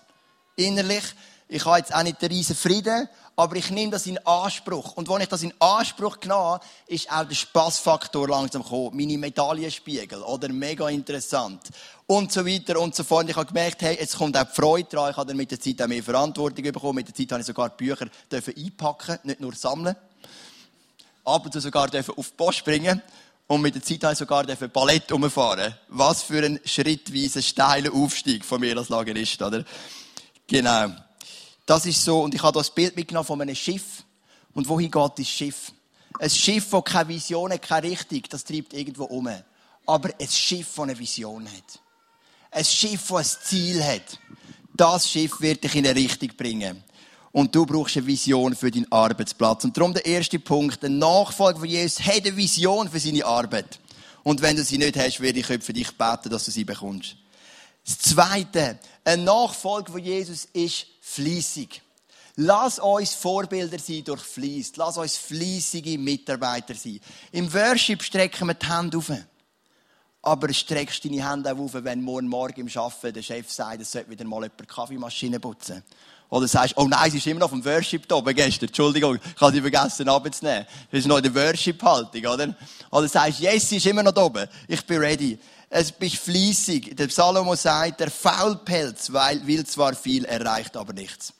[0.58, 1.04] innerlich.
[1.48, 3.08] Ich habe jetzt auch nicht den riesen Frieden,
[3.40, 4.98] aber ich nehme das in Anspruch.
[4.98, 8.98] Und wenn ich das in Anspruch genommen ist auch der Spaßfaktor langsam gekommen.
[8.98, 10.50] Meine Medaillenspiegel, oder?
[10.50, 11.70] Mega interessant.
[12.06, 13.30] Und so weiter und so fort.
[13.30, 15.12] Ich habe gemerkt, hey, jetzt kommt auch die Freude dran.
[15.12, 16.96] Ich habe dann mit der Zeit auch mehr Verantwortung bekommen.
[16.96, 19.96] Mit der Zeit habe ich sogar Bücher einpacken, nicht nur sammeln.
[21.24, 23.02] Ab und zu sogar auf die Post bringen.
[23.48, 25.74] Und mit der Zeit habe ich sogar Ballett umfahren.
[25.88, 29.64] Was für ein schrittweiser, steiler Aufstieg von mir als Lagerist, oder?
[30.46, 30.90] Genau.
[31.70, 32.22] Das ist so.
[32.22, 34.04] Und ich habe das Bild mitgenommen von einem Schiff.
[34.56, 35.72] Und wohin geht das Schiff?
[36.20, 39.30] Ein Schiff, das keine Vision hat, keine Richtung, das treibt irgendwo um.
[39.86, 41.80] Aber ein Schiff, das eine Vision hat.
[42.50, 44.20] Ein Schiff, das ein Ziel hat.
[44.76, 46.84] Das Schiff wird dich in eine Richtung bringen.
[47.32, 49.64] Und du brauchst eine Vision für deinen Arbeitsplatz.
[49.64, 50.84] Und darum der erste Punkt.
[50.84, 53.80] Ein Nachfolger von Jesus hat eine Vision für seine Arbeit.
[54.24, 57.16] Und wenn du sie nicht hast, werde ich für dich beten, dass du sie bekommst.
[57.86, 58.80] Das Zweite.
[59.04, 61.82] Ein Nachfolger von Jesus ist fließig.
[62.36, 64.74] Lass uns Vorbilder sein durch Fließ.
[64.78, 67.00] Lass uns fließige Mitarbeiter sein.
[67.32, 69.12] Im Worship strecken wir die Hände auf.
[70.22, 73.92] Aber streckst deine Hände auch auf, wenn morgen Morgen im Arbeiten der Chef sagt, es
[73.92, 75.84] sollte wieder mal jemand Kaffeemaschine putzen.
[76.30, 78.68] Oder sagst, oh nein, sie ist immer noch vom Worship da oben gestern.
[78.68, 80.66] Entschuldigung, ich habe sie vergessen abzunehmen.
[80.92, 82.56] Das ist noch in der Worship-Haltung, oder?
[82.92, 84.48] Oder sagst, yes, sie ist immer noch da oben.
[84.68, 85.40] Ich bin ready.
[85.70, 86.96] Es bist fließig.
[86.96, 91.34] Der Salomo sagt, der Faulpelz will zwar viel, erreicht aber nichts.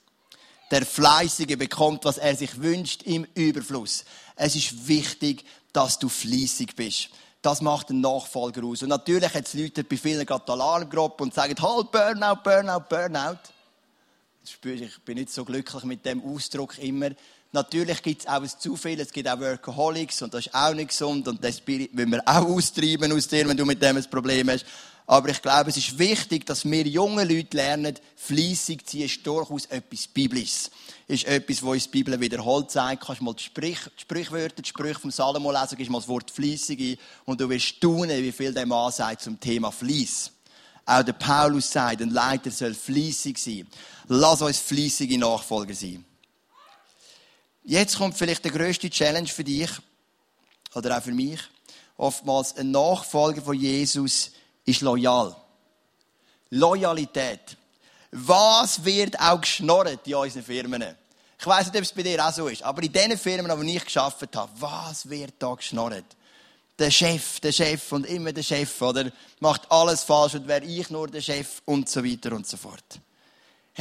[0.70, 4.04] Der Fleißige bekommt, was er sich wünscht, im Überfluss.
[4.36, 7.08] Es ist wichtig, dass du fließig bist.
[7.42, 8.82] Das macht einen Nachfolger aus.
[8.82, 13.38] Und natürlich hat es Leute bei vielen gerade Alarmgruppen und sagen, halt, Burnout, Burnout, Burnout.
[14.44, 17.10] Ich bin nicht so glücklich mit dem Ausdruck immer.
[17.52, 20.90] Natürlich gibt es auch zu viel, es gibt auch Workaholics und das ist auch nicht
[20.90, 24.50] gesund und das müssen wir auch austreiben aus dir, wenn du mit dem ein Problem
[24.50, 24.64] hast.
[25.04, 29.26] Aber ich glaube, es ist wichtig, dass wir junge Leute lernen, fließig zu sein, ist
[29.26, 30.70] durchaus etwas Biblisches.
[31.08, 33.04] Ist etwas, wo uns die Bibel wiederholt sagt.
[33.04, 36.30] Kannst mal die, Sprich, die Sprichwörter, die Sprüche vom Salomo lesen, gibst mal das Wort
[36.30, 40.30] fließig ein und du wirst staunen, wie viel der Mann sagt zum Thema Fließ.
[40.86, 43.66] Auch der Paulus sagt, ein Leiter soll fließig sein.
[44.06, 46.04] Lass uns fließige Nachfolger sein.
[47.62, 49.70] Jetzt kommt vielleicht der größte Challenge für dich
[50.74, 51.40] oder auch für mich.
[51.96, 54.30] Oftmals ein Nachfolger von Jesus
[54.64, 55.36] ist loyal.
[56.50, 57.56] Loyalität.
[58.12, 60.84] Was wird auch geschnorrt in unseren Firmen?
[61.38, 63.76] Ich weiß nicht, ob es bei dir auch so ist, aber in den Firmen, die
[63.76, 66.04] ich geschafft habe, was wird da geschnorrt?
[66.78, 69.10] Der Chef, der Chef und immer der Chef, oder?
[69.38, 73.00] Macht alles falsch und wäre ich nur der Chef und so weiter und so fort.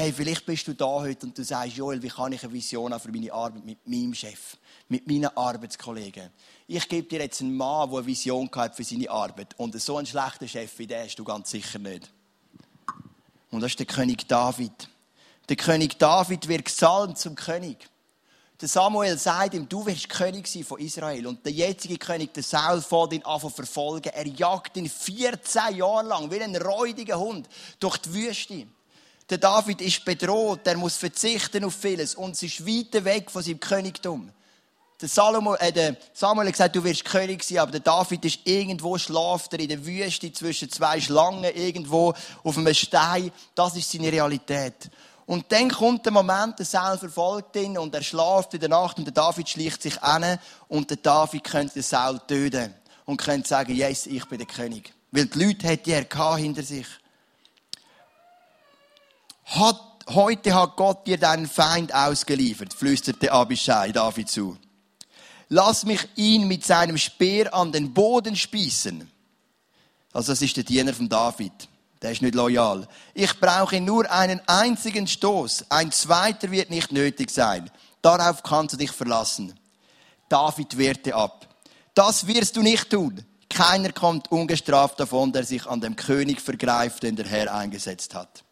[0.01, 2.93] Hey, vielleicht bist du da heute und du sagst, Joel, wie kann ich eine Vision
[2.93, 4.55] haben für meine Arbeit mit meinem Chef,
[4.87, 6.29] mit meinen Arbeitskollegen?
[6.67, 9.59] Ich gebe dir jetzt einen Mann, der eine Vision hat für seine Arbeit.
[9.59, 12.09] Und so einen schlechten Chef wie der hast du ganz sicher nicht.
[13.51, 14.87] Und das ist der König David.
[15.49, 17.89] Der König David wird gesalbt zum König.
[18.61, 21.27] Der Samuel sagt ihm, du wirst König sein von Israel.
[21.27, 24.13] Und der jetzige König, der Saul, fährt ihn an verfolgen.
[24.13, 27.49] Er jagt ihn 14 Jahre lang wie ein räudiger Hund
[27.81, 28.65] durch die Wüste.
[29.29, 33.43] Der David ist bedroht, er muss verzichten auf vieles und es ist weit weg von
[33.43, 34.31] seinem Königtum.
[34.99, 38.39] Der, Salomo, äh, der Samuel hat gesagt, du wirst König sein, aber der David ist
[38.43, 42.13] irgendwo, schlaft er in der Wüste zwischen zwei Schlangen, irgendwo
[42.43, 43.31] auf einem Stein.
[43.55, 44.89] Das ist seine Realität.
[45.25, 48.97] Und dann kommt der Moment, der Saul verfolgt ihn und er schlaft in der Nacht
[48.97, 52.73] und der David schleicht sich an und der David könnte den Saul töten
[53.05, 54.91] und könnte sagen, yes, ich bin der König.
[55.11, 56.87] Weil die Leute hätte er hinter sich.
[59.49, 64.57] Hat, heute hat Gott dir deinen Feind ausgeliefert, flüsterte Abishai David zu.
[65.47, 69.09] Lass mich ihn mit seinem Speer an den Boden spießen.
[70.13, 71.51] Also das ist der Diener von David.
[72.01, 72.87] Der ist nicht loyal.
[73.15, 75.65] Ich brauche nur einen einzigen Stoß.
[75.69, 77.71] Ein zweiter wird nicht nötig sein.
[78.03, 79.59] Darauf kannst du dich verlassen.
[80.29, 81.47] David wehrte ab.
[81.95, 83.25] Das wirst du nicht tun.
[83.49, 88.43] Keiner kommt ungestraft davon, der sich an dem König vergreift, den der Herr eingesetzt hat.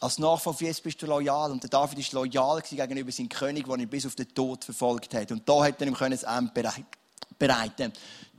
[0.00, 1.50] Als Nachfolger Jesus bist du loyal.
[1.50, 5.14] Und der David ist loyal gegenüber seinem König, der ihn bis auf den Tod verfolgt
[5.14, 5.32] hat.
[5.32, 6.52] Und da hat er ihm das Amt
[7.38, 7.92] bereiten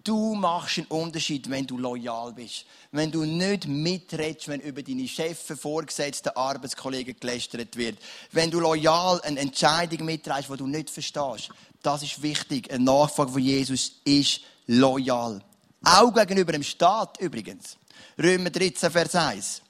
[0.07, 2.65] Du machst einen Unterschied, wenn du loyal bist.
[2.93, 7.97] Wenn du nicht mitredest, wenn über deine Chefs, Vorgesetzten, Arbeitskollegen gelästert wird.
[8.31, 11.49] Wenn du loyal eine Entscheidung mitreißt, die du nicht verstehst.
[11.83, 12.71] Das ist wichtig.
[12.71, 15.43] Ein Nachfolger von Jesus ist loyal.
[15.83, 17.75] Auch gegenüber dem Staat übrigens.
[18.17, 19.61] Römer 13, Vers 1.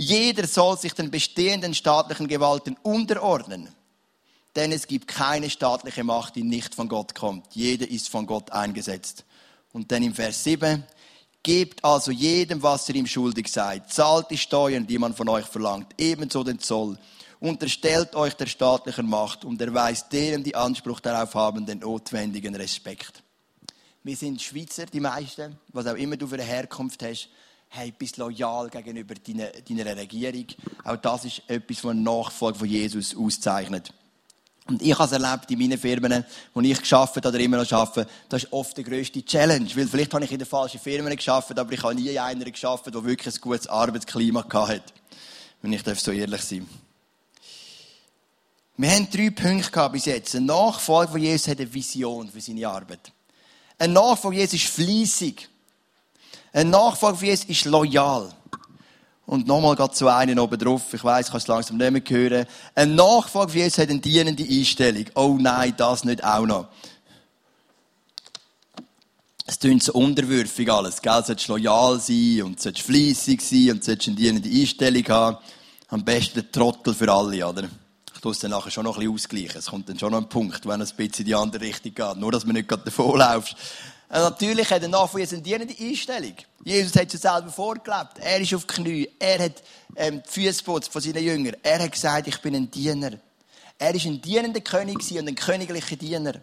[0.00, 3.68] Jeder soll sich den bestehenden staatlichen Gewalten unterordnen.
[4.56, 7.54] Denn es gibt keine staatliche Macht, die nicht von Gott kommt.
[7.54, 9.26] Jeder ist von Gott eingesetzt.
[9.74, 10.84] Und dann im Vers 7.
[11.42, 13.92] Gebt also jedem, was ihr ihm schuldig seid.
[13.92, 15.92] Zahlt die Steuern, die man von euch verlangt.
[15.98, 16.98] Ebenso den Zoll.
[17.38, 23.22] Unterstellt euch der staatlichen Macht und erweist denen, die Anspruch darauf haben, den notwendigen Respekt.
[24.02, 27.28] Wir sind Schweizer, die meisten, was auch immer du für eine Herkunft hast
[27.72, 30.46] hey, bist loyal gegenüber deiner, deiner Regierung.
[30.84, 33.92] Auch das ist etwas, was Nachfolge von Jesus auszeichnet.
[34.66, 38.08] Und ich habe es erlebt in meinen Firmen, wo ich geschafft oder immer noch arbeite,
[38.28, 39.68] das ist oft die grösste Challenge.
[39.74, 42.44] Weil vielleicht habe ich in den falschen Firmen geschafft, aber ich habe nie in einer
[42.44, 44.82] geschafft, die wirklich ein gutes Arbeitsklima hatte.
[45.62, 46.68] Wenn ich so ehrlich sein
[48.76, 50.34] Wir haben drei Punkte bis jetzt.
[50.34, 53.12] Ein Nachfolger von Jesus hat eine Vision für seine Arbeit.
[53.78, 55.49] Ein Nachfolger von Jesus ist fleissig.
[56.52, 58.30] Ein Nachfolger von Jesus ist loyal.
[59.26, 60.82] Und nochmal gerade zu einem oben drauf.
[60.88, 62.46] Ich ich kann es langsam nicht mehr hören.
[62.74, 65.04] Ein Nachfolger von Jesus hat eine dienende Einstellung.
[65.14, 66.68] Oh nein, das nicht auch noch.
[69.46, 71.12] Es klingt so unterwürfig alles, gell?
[71.20, 75.38] Du solltest loyal sein und solltest fleissig sein und solltest eine dienende Einstellung haben.
[75.88, 77.68] Am besten der Trottel für alle, oder?
[78.14, 79.58] Ich tue es dann nachher schon noch ein bisschen ausgleichen.
[79.58, 81.94] Es kommt dann schon noch ein Punkt, wenn es ein bisschen in die andere Richtung
[81.94, 82.16] geht.
[82.16, 83.52] Nur, dass man nicht gerade davon läuft.
[83.52, 83.58] Und
[84.10, 86.34] natürlich hat er nach Jesus eine dienende Einstellung.
[86.64, 88.18] Jesus hat es selber vorgelebt.
[88.18, 89.08] Er ist auf Knie.
[89.18, 89.62] Er hat
[89.96, 91.56] ähm, die Füße von seinen Jüngern.
[91.62, 93.12] Er hat gesagt, ich bin ein Diener.
[93.78, 96.34] Er ist ein dienender König und ein königlicher Diener.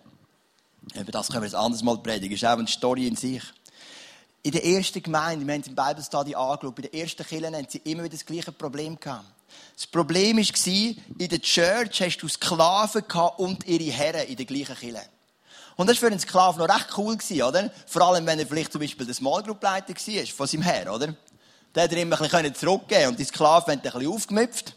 [0.96, 2.32] Über das können wir ein anderes Mal predigen.
[2.32, 3.44] Das ist auch eine Story in sich.
[4.44, 7.68] In der ersten Gemeinde, wir haben es im Bibelstudy angeschaut, bei der ersten Kirche haben
[7.68, 9.26] sie immer wieder das gleiche Problem gehabt.
[9.76, 13.04] Das Problem war, in der Church hast du Sklaven
[13.38, 15.02] und ihre Herren in der gleichen Kirche.
[15.78, 17.72] Und das war für einen Sklaven noch recht cool, oder?
[17.86, 20.94] Vor allem, wenn er vielleicht zum Beispiel der Small Group Leiter war, von seinem Herr,
[20.94, 21.16] oder?
[21.74, 24.76] Der hat er ihm ein bisschen zurückgeben und die Sklaven haben ein bisschen aufgemüpft.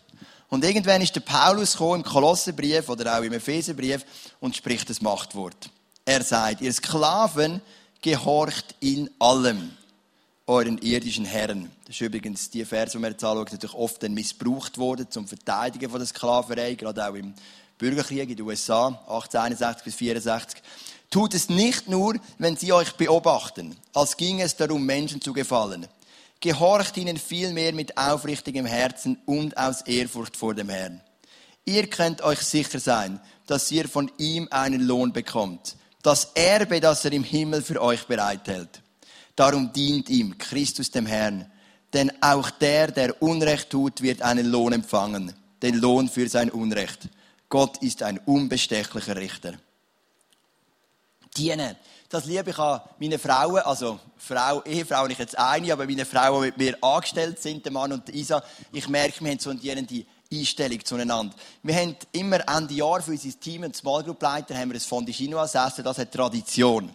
[0.51, 4.05] Und irgendwann ist der Paulus gekommen, im Kolossenbrief oder auch im Epheserbrief
[4.41, 5.71] und spricht das Machtwort.
[6.05, 7.63] Er sagt, ihr Sklaven,
[8.03, 9.71] gehorcht in allem
[10.47, 11.71] euren irdischen Herren.
[11.87, 15.29] Das ist übrigens die Verse, die wir jetzt anschauen, natürlich oft dann missbraucht worden zum
[15.29, 17.35] Verteidigen von der Sklaverei, gerade auch im
[17.79, 20.63] Bürgerkrieg in den USA, 1861 bis 64.
[21.11, 25.89] Tut es nicht nur, wenn sie euch beobachten, als ging es darum, Menschen zu gefallen.
[26.39, 31.01] Gehorcht ihnen vielmehr mit aufrichtigem Herzen und aus Ehrfurcht vor dem Herrn.
[31.65, 35.77] Ihr könnt euch sicher sein, dass ihr von ihm einen Lohn bekommt.
[36.03, 38.81] Das Erbe, das er im Himmel für euch bereithält.
[39.37, 41.51] Darum dient ihm Christus dem Herrn.
[41.93, 45.35] Denn auch der, der Unrecht tut, wird einen Lohn empfangen.
[45.61, 47.09] Den Lohn für sein Unrecht.
[47.49, 49.55] Gott ist ein unbestechlicher Richter.
[51.37, 51.77] Dienen.
[52.09, 56.43] Das liebe ich an meine Frauen, also Frau, Ehefrau nicht jetzt eine, aber meine Frauen,
[56.43, 58.43] die mit mir angestellt sind, der Mann und die Isa.
[58.73, 61.35] Ich merke, wir haben so eine dienende Einstellung zueinander.
[61.63, 64.81] Wir haben immer Ende Jahr für unser Team und Small Group Leiter haben wir ein
[64.81, 66.91] Fondue Chinois essen, das hat Tradition.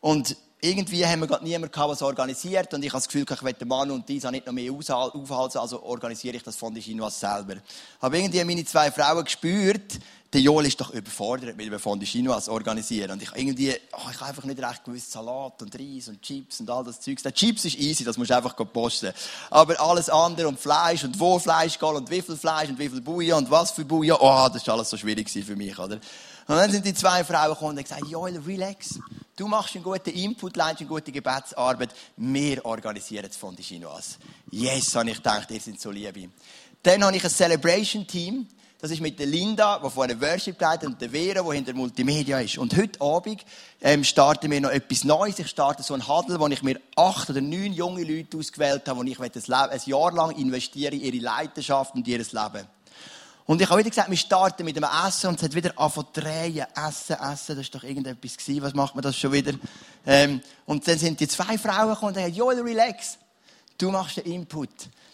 [0.00, 2.72] Und irgendwie haben wir gerade niemanden gehabt, es organisiert.
[2.72, 5.58] Und ich habe das Gefühl, ich will den Mann und Isa nicht noch mehr aufhalten,
[5.58, 7.56] also organisiere ich das von der Chinois selber.
[8.00, 9.98] Aber irgendwie meine zwei Frauen gespürt,
[10.32, 13.10] der Joel ist doch überfordert mit dem Fondue Chinois organisieren.
[13.10, 16.60] Und ich irgendwie, oh, ich habe einfach nicht recht gewusst, Salat und Reis und Chips
[16.60, 17.24] und all das Zeugs.
[17.24, 19.12] Der Chips ist easy, das musst du einfach posten.
[19.50, 22.88] Aber alles andere und Fleisch und wo Fleisch geht und wie viel Fleisch und wie
[22.88, 25.98] viel Bouillon und was für Bouillon, oh, das war alles so schwierig für mich, oder?
[26.52, 28.98] Und dann sind die zwei Frauen gekommen und gesagt, Joel, relax.
[29.36, 31.94] Du machst einen guten Input, leitest eine gute Gebetsarbeit.
[32.18, 34.18] Wir organisieren das Fondue Chinois.
[34.50, 36.28] Yes, habe ich gedacht, ihr seid so liebe.
[36.82, 38.46] Dann habe ich ein Celebration-Team.
[38.82, 42.38] Das ist mit der Linda, die vorne Worship leitet, und der Vera, die hinter Multimedia
[42.38, 42.58] ist.
[42.58, 43.46] Und heute Abend
[43.80, 45.38] ähm, starten wir noch etwas Neues.
[45.38, 48.98] Ich starte so einen Huddle, wo ich mir acht oder neun junge Leute ausgewählt habe,
[48.98, 52.68] wo ich ein Jahr lang investiere in ihre Leidenschaft und ihr Leben.
[53.44, 56.06] Und ich habe wieder gesagt, wir starten mit einem Essen und es hat wieder angefangen
[56.12, 56.64] zu drehen.
[56.74, 58.62] Essen, Essen, das war doch irgendetwas gewesen.
[58.62, 59.52] Was macht man das schon wieder?
[60.06, 63.18] Ähm, und dann sind die zwei Frauen gekommen und haben Joel, relax.
[63.78, 64.70] Du machst den Input.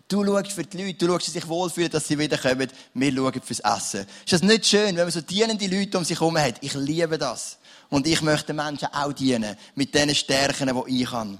[0.08, 2.68] Du schaust für die Leute, du schaust, dass sie sich wohlfühlen, dass sie wiederkommen.
[2.94, 4.06] Wir schauen fürs Essen.
[4.24, 6.56] Ist das nicht schön, wenn man so dienende Leute um sich herum hat?
[6.62, 7.58] Ich liebe das.
[7.90, 9.56] Und ich möchte Menschen auch dienen.
[9.74, 11.38] Mit den Stärken, die ich habe.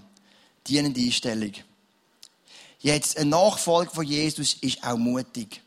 [0.67, 1.53] Dienende Einstellung.
[2.81, 5.63] Jetzt, ein Nachfolger von Jesus ist auch mutig.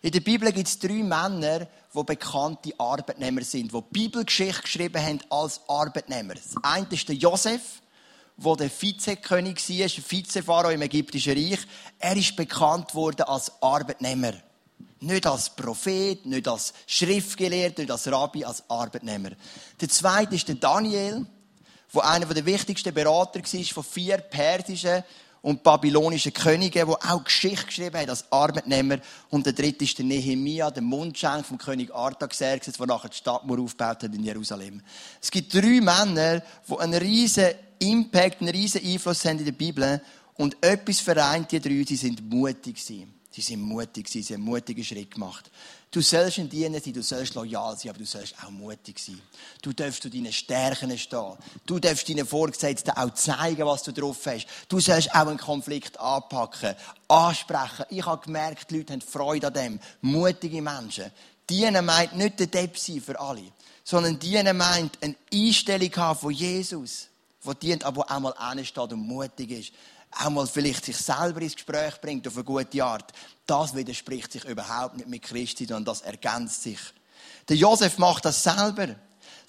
[0.00, 5.20] In der Bibel gibt es drei Männer, die bekannte Arbeitnehmer sind, die Bibelgeschichte geschrieben haben
[5.30, 6.34] als Arbeitnehmer.
[6.34, 7.82] Das eine ist der Josef,
[8.36, 11.58] der der Vizekönig war, ein Vizepharao im ägyptischen Reich.
[11.98, 14.34] Er ist bekannt worden als Arbeitnehmer.
[15.00, 19.30] Nicht als Prophet, nicht als Schriftgelehrter, nicht als Rabbi, als Arbeitnehmer.
[19.80, 21.26] Der zweite ist der Daniel,
[21.92, 25.02] der einer der wichtigsten Berater war von vier persischen
[25.42, 28.98] und babylonischen Könige, die auch Geschichte geschrieben haben als Arbeitnehmer.
[29.30, 33.60] Und der dritte ist der Nehemia, der Mundschenk vom König Artaxerxes, der nachher die Stadtmauer
[33.60, 34.82] aufgebaut hat in Jerusalem.
[35.20, 37.48] Es gibt drei Männer, die einen riesen
[37.78, 40.00] Impact, einen riesen Einfluss haben in der Bibel.
[40.34, 43.17] Und etwas vereint die drei, sie sind mutig gewesen.
[43.30, 45.50] Sie sind mutig sie haben mutige Schritte gemacht.
[45.90, 49.20] Du sollst ein Diener sein, du sollst loyal sein, aber du sollst auch mutig sein.
[49.62, 51.36] Du darfst zu deinen Stärken stehen.
[51.64, 54.46] Du darfst deinen Vorgesetzten auch zeigen, was du drauf hast.
[54.68, 56.74] Du sollst auch einen Konflikt anpacken,
[57.06, 57.86] ansprechen.
[57.90, 59.80] Ich habe gemerkt, die Leute haben Freude an dem.
[60.00, 61.10] Mutige Menschen.
[61.48, 63.52] Dienen meint nicht der Depp sein für alle,
[63.84, 67.08] sondern dienen meint eine Einstellung haben von Jesus,
[67.46, 69.72] der dient, aber auch mal steht und mutig ist.
[70.10, 73.12] Auch mal vielleicht sich selber ins Gespräch bringt, auf eine gute Art,
[73.46, 76.78] das widerspricht sich überhaupt nicht mit Christi, sondern das ergänzt sich.
[77.48, 78.88] Der Josef macht das selber.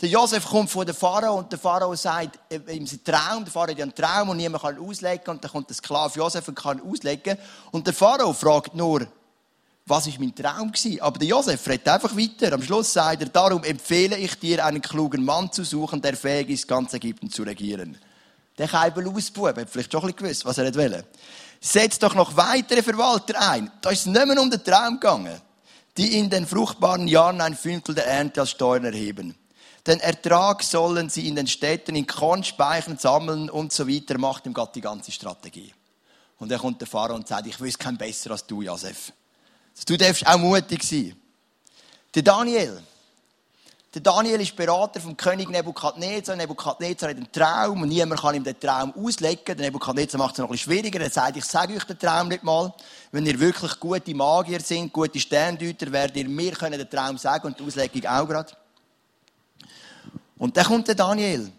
[0.02, 3.44] Der Josef kommt vor den Pharao und der Pharao sagt ihm seinen Traum.
[3.44, 5.28] Der Pharao hat einen Traum und niemand kann auslegen.
[5.28, 7.38] Und dann kommt der Sklave Josef und kann auslegen.
[7.72, 9.06] Und der Pharao fragt nur,
[9.86, 11.02] was ist mein Traum gewesen?
[11.02, 12.54] Aber der Josef redet einfach weiter.
[12.54, 16.50] Am Schluss sagt er, darum empfehle ich dir, einen klugen Mann zu suchen, der fähig
[16.50, 17.98] ist, ganz Ägypten zu regieren.
[18.60, 21.04] Der Keibel-Ausbub hat vielleicht schon ein bisschen gewusst, was er will.
[21.62, 23.72] Setz doch noch weitere Verwalter ein.
[23.82, 25.42] Da ist es nicht mehr um den Traum gegangen.
[25.98, 29.36] Die in den fruchtbaren Jahren ein Fünftel der Ernte als Steuern erheben.
[29.88, 34.18] Den Ertrag sollen sie in den Städten in Kornspeichern sammeln und so weiter.
[34.18, 35.74] Macht ihm Gott die ganze Strategie.
[36.38, 39.14] Und dann kommt der Pharao und sagt, ich wüsste kein besser als du, Josef.
[39.86, 41.16] Du darfst auch mutig sein.
[42.14, 42.84] Der Daniel.
[43.92, 46.36] Der Daniel ist Berater vom König Nebukadnezar.
[46.36, 49.58] Nebukadnezar hat einen Traum und niemand kann ihm den Traum auslegen.
[49.58, 51.02] Der Nebukadnezar macht es noch ein schwieriger.
[51.02, 52.72] Er sagt, ich sage euch den Traum nicht mal.
[53.12, 57.60] Wenn ihr wirklich gute Magier sind, gute Sterndeuter, werdet ihr mir den Traum sagen und
[57.60, 58.54] die Auslegung auch gerade.
[60.38, 61.52] Und dann kommt der Daniel.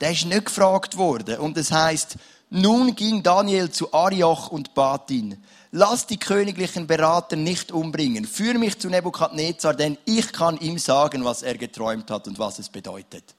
[0.00, 1.38] Der ist nicht gefragt worden.
[1.38, 2.16] Und es heißt,
[2.48, 8.24] nun ging Daniel zu Arioch und bat ihn, lass die königlichen Berater nicht umbringen.
[8.24, 12.60] Führ mich zu Nebukadnezar, denn ich kann ihm sagen, was er geträumt hat und was
[12.60, 13.34] es bedeutet.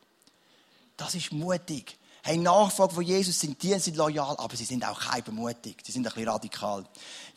[0.97, 1.97] Das ist mutig.
[2.21, 4.99] Hey, Nachfolger von Jesus sind die, sind loyal, aber sie sind auch
[5.31, 5.77] mutig.
[5.85, 6.83] Sie sind ein bisschen radikal.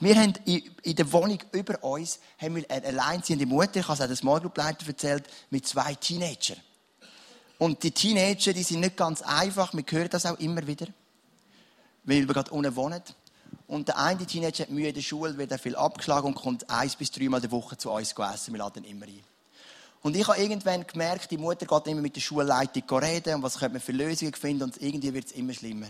[0.01, 0.35] Wir haben
[0.83, 4.17] in der Wohnung über uns haben wir eine alleinziehende Mutter, ich habe es auch der
[4.17, 6.57] Small Group Leiter erzählt, mit zwei Teenagern.
[7.59, 9.73] Und die Teenager, die sind nicht ganz einfach.
[9.75, 10.87] Wir hören das auch immer wieder.
[12.11, 13.01] Weil wir gerade unten wohnen.
[13.68, 16.96] Und der eine Teenager hat Mühe in der Schule, wird viel abgeschlagen und kommt eins
[16.96, 18.53] bis dreimal der Woche zu uns essen.
[18.53, 19.23] Wir laden immer ein.
[20.03, 23.59] Und ich habe irgendwann gemerkt, die Mutter geht immer mit der Schulleitung reden und was
[23.59, 25.87] könnte man für Lösungen finden und irgendwie wird es immer schlimmer.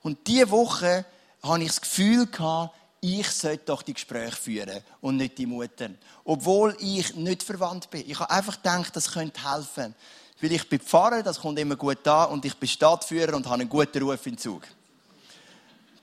[0.00, 1.04] Und diese Woche
[1.42, 5.90] habe ich das Gefühl gehabt, ich sollte doch die Gespräche führen und nicht die Mutter.
[6.24, 8.08] Obwohl ich nicht verwandt bin.
[8.08, 9.94] Ich habe einfach gedacht, das könnte helfen.
[10.40, 13.60] Weil ich bin Pfarrer, das kommt immer gut an, und ich bin Stadtführer und habe
[13.60, 14.62] einen guten Ruf im Zug.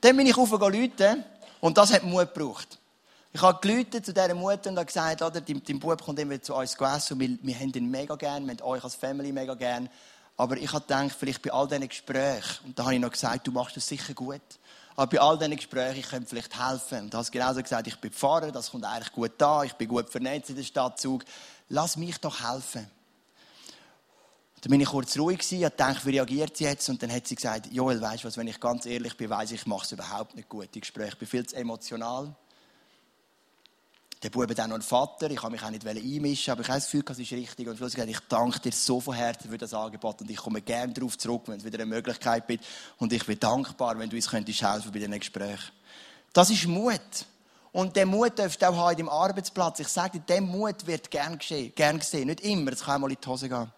[0.07, 1.25] Dann bin ich aufgegangen
[1.59, 2.79] und das hat Mut gebraucht.
[3.33, 6.55] Ich habe geläutet zu dieser Mutter und gesagt, oder, dein, dein Bub kommt immer zu
[6.55, 9.53] uns essen und wir, wir haben ihn mega gern, wir haben euch als Family mega
[9.53, 9.89] gern.
[10.37, 13.47] Aber ich habe gedacht, vielleicht bei all diesen Gesprächen, und da habe ich noch gesagt,
[13.47, 14.39] du machst das sicher gut,
[14.95, 16.99] aber bei all diesen Gesprächen, ich könnte vielleicht helfen.
[16.99, 19.89] Und du hast genauso gesagt, ich bin Pfarrer, das kommt eigentlich gut an, ich bin
[19.89, 21.25] gut vernetzt in der Stadt Zug.
[21.67, 22.89] Lass mich doch helfen.
[24.61, 26.89] Dann bin ich kurz ruhig gewesen, habe gedacht, wie reagiert sie jetzt?
[26.89, 29.51] Und dann hat sie gesagt, Joel, weißt du was, wenn ich ganz ehrlich bin, weiss
[29.51, 30.69] ich, ich mache es überhaupt nicht gut.
[30.73, 32.35] Die Gespräche, ich bin viel zu emotional.
[34.23, 36.67] Der Bub hat auch noch einen Vater, ich habe mich auch nicht einmischen, aber ich
[36.69, 37.67] habe das Gefühl, das ist richtig.
[37.67, 40.91] Und gesagt, ich danke dir so von Herzen für das Angebot und ich komme gerne
[40.91, 42.65] darauf zurück, wenn es wieder eine Möglichkeit gibt.
[42.97, 45.71] Und ich bin dankbar, wenn du uns könntest helfen bei diesen Gesprächen.
[46.33, 46.99] Das ist Mut.
[47.71, 49.81] Und der Mut darfst du auch haben deinem Arbeitsplatz.
[49.81, 51.37] Ich sage dir, der Mut wird gern,
[51.75, 52.25] gern gesehen.
[52.25, 53.71] Nicht immer, es kann mal in die Hose gehen.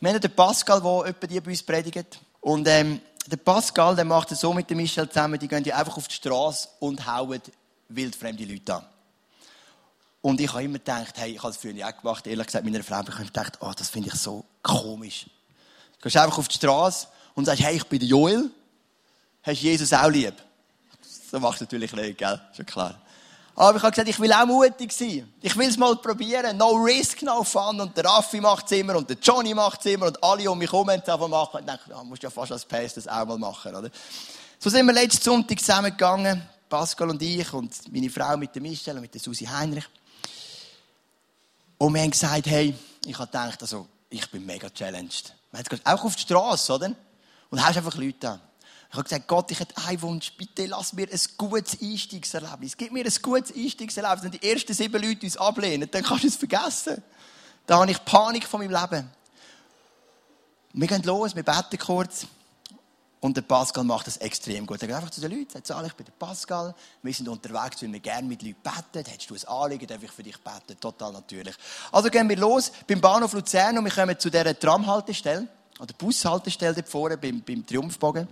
[0.00, 2.20] Wir haben den Pascal, der etwa die bei uns predigt.
[2.40, 5.72] Und ähm, der Pascal, der macht es so mit dem Michel zusammen, die gehen die
[5.72, 7.40] einfach auf die Straße und hauen
[7.88, 8.86] wildfremde Leute an.
[10.20, 12.82] Und ich habe immer gedacht, hey, ich habe es früher auch gemacht, ehrlich gesagt, meiner
[12.82, 15.26] Frau, ich habe gedacht, oh, das finde ich so komisch.
[15.98, 18.50] Du gehst einfach auf die Straße und sagst, hey, ich bin der Joel.
[19.42, 20.34] Hast Jesus auch lieb?
[21.30, 22.40] So machst du natürlich nicht, gell?
[22.56, 23.00] Schon klar.
[23.60, 25.32] Aber ich habe gesagt, ich will auch mutig sein.
[25.40, 26.56] Ich will es mal probieren.
[26.56, 27.80] No risk, no fun.
[27.80, 30.56] Und der Raffi macht es immer und der Johnny macht es immer und alle um
[30.56, 31.58] mich herum haben es einfach machen.
[31.58, 33.90] Ich dachte, ja, musst ja fast als Pace das auch mal machen, oder?
[34.60, 36.40] So sind wir letzten Sonntag zusammengegangen.
[36.68, 39.88] Pascal und ich und meine Frau mit der Michelle und mit der Susi Heinrich.
[41.78, 45.34] Und wir haben gesagt, hey, ich habe gedacht, also, ich bin mega challenged.
[45.50, 46.92] Wir haben gesagt, auch auf die Straße, oder?
[47.50, 48.40] Und haust einfach Leute an.
[48.90, 50.32] Ich habe gesagt, Gott, ich hätte einen Wunsch.
[50.36, 52.76] Bitte lass mir ein gutes Einstiegserlebnis.
[52.76, 54.24] Gib mir ein gutes Einstiegserlebnis.
[54.24, 57.02] Wenn die ersten sieben Leute uns ablehnen, dann kannst du es vergessen.
[57.66, 59.10] Da habe ich Panik von meinem Leben.
[60.72, 62.26] Wir gehen los, wir beten kurz.
[63.20, 64.80] Und der Pascal macht das extrem gut.
[64.80, 67.92] Er geht einfach zu den Leuten, sagt, ich bin der Pascal, wir sind unterwegs, weil
[67.92, 69.10] wir gerne mit Leuten beten.
[69.10, 70.78] Hättest du ein Anliegen, darf ich für dich beten?
[70.80, 71.54] Total natürlich.
[71.90, 75.48] Also gehen wir los beim Bahnhof Luzern und wir kommen zu dieser Tramhaltestelle,
[75.80, 78.28] oder Bushaltestelle dort vorne beim, beim Triumphbogen.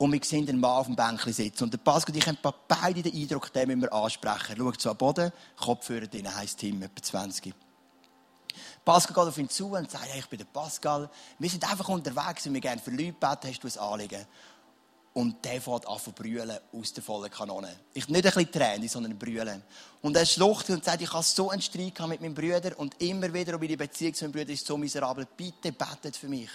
[0.00, 1.64] Und wir sehen den Mann auf dem Bänkchen sitzen.
[1.64, 4.52] Und der Pascal und ich haben beide den Eindruck, den müssen wir ansprechen.
[4.52, 7.52] Er schaut so am Boden, Kopfhörer drin, heisst Tim, etwa 20.
[8.82, 11.10] Pascal geht auf ihn zu und sagt, hey, ich bin der Pascal.
[11.38, 14.26] Wir sind einfach unterwegs und wir gerne für Leute beten, hast du ein Anliegen?
[15.12, 17.68] Und der fährt an zu brüllen aus der vollen Kanone.
[17.92, 19.62] Ich, nicht ein bisschen Tränen, sondern brüllen.
[20.00, 23.30] Und er schluchzt und sagt, ich habe so einen Streit mit meinem Bruder und immer
[23.34, 25.26] wieder um meine Beziehung zu meinem Bruder ist so miserabel.
[25.36, 26.48] Bitte betet für mich.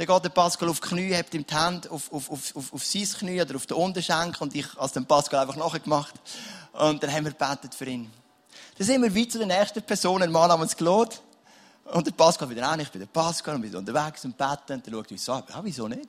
[0.00, 2.72] Dann geht der Pascal auf die Knie, hebt ihm die Hände auf, auf, auf, auf,
[2.72, 6.14] auf sein Knie oder auf den Unterschenkel und ich als den Pascal einfach nachgemacht.
[6.72, 8.10] Und dann haben wir gebetet für ihn.
[8.78, 11.14] Dann sind wir weit zu der nächsten Person, ein Mann namens Claude.
[11.84, 14.72] Und der Pascal wieder an, ich bin der Pascal und wir sind unterwegs und beten.
[14.72, 16.08] Und dann schaut uns an, ja, wieso nicht?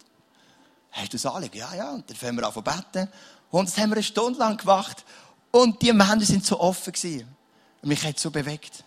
[0.92, 1.58] Hast du das Anliegen?
[1.58, 1.92] Ja, ja.
[1.92, 3.10] Und dann fangen wir an zu beten.
[3.50, 5.04] Und das haben wir eine Stunde lang gemacht.
[5.52, 7.28] Und die Menschen sind so offen gewesen.
[7.82, 8.86] Und mich hat so bewegt.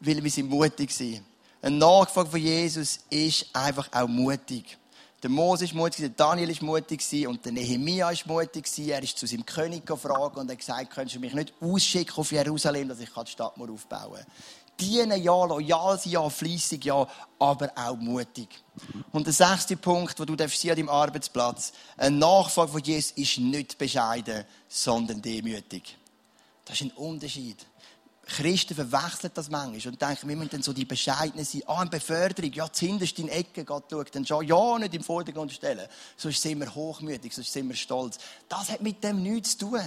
[0.00, 1.31] Weil wir sind mutig waren.
[1.64, 4.76] Ein Nachfolger von Jesus ist einfach auch mutig.
[5.22, 9.16] Der Mose ist mutig, der Daniel ist mutig und der Nehemia ist mutig Er ist
[9.16, 12.98] zu seinem König gefragt und hat gesagt, könntest du mich nicht ausschicken auf Jerusalem, dass
[12.98, 14.26] ich die Stadt aufbauen kann.
[14.80, 17.06] Dienen ja, loyal sein ja, fleissig ja,
[17.38, 18.48] aber auch mutig.
[19.12, 23.38] Und der sechste Punkt, wo du darfst an deinem Arbeitsplatz, ein Nachfolger von Jesus ist
[23.38, 25.96] nicht bescheiden, sondern demütig.
[26.64, 27.64] Das ist ein Unterschied.
[28.32, 31.62] Christen verwechseln das manchmal und denken, wir müssen dann so die Bescheidenen sein.
[31.66, 34.46] Ah, eine Beförderung, ja, zuhinterst in Ecke, Gott schaut dann schon.
[34.46, 35.86] Ja, nicht im Vordergrund stellen.
[36.16, 38.16] Sonst sind wir hochmütig, sonst sind wir stolz.
[38.48, 39.80] Das hat mit dem nichts zu tun.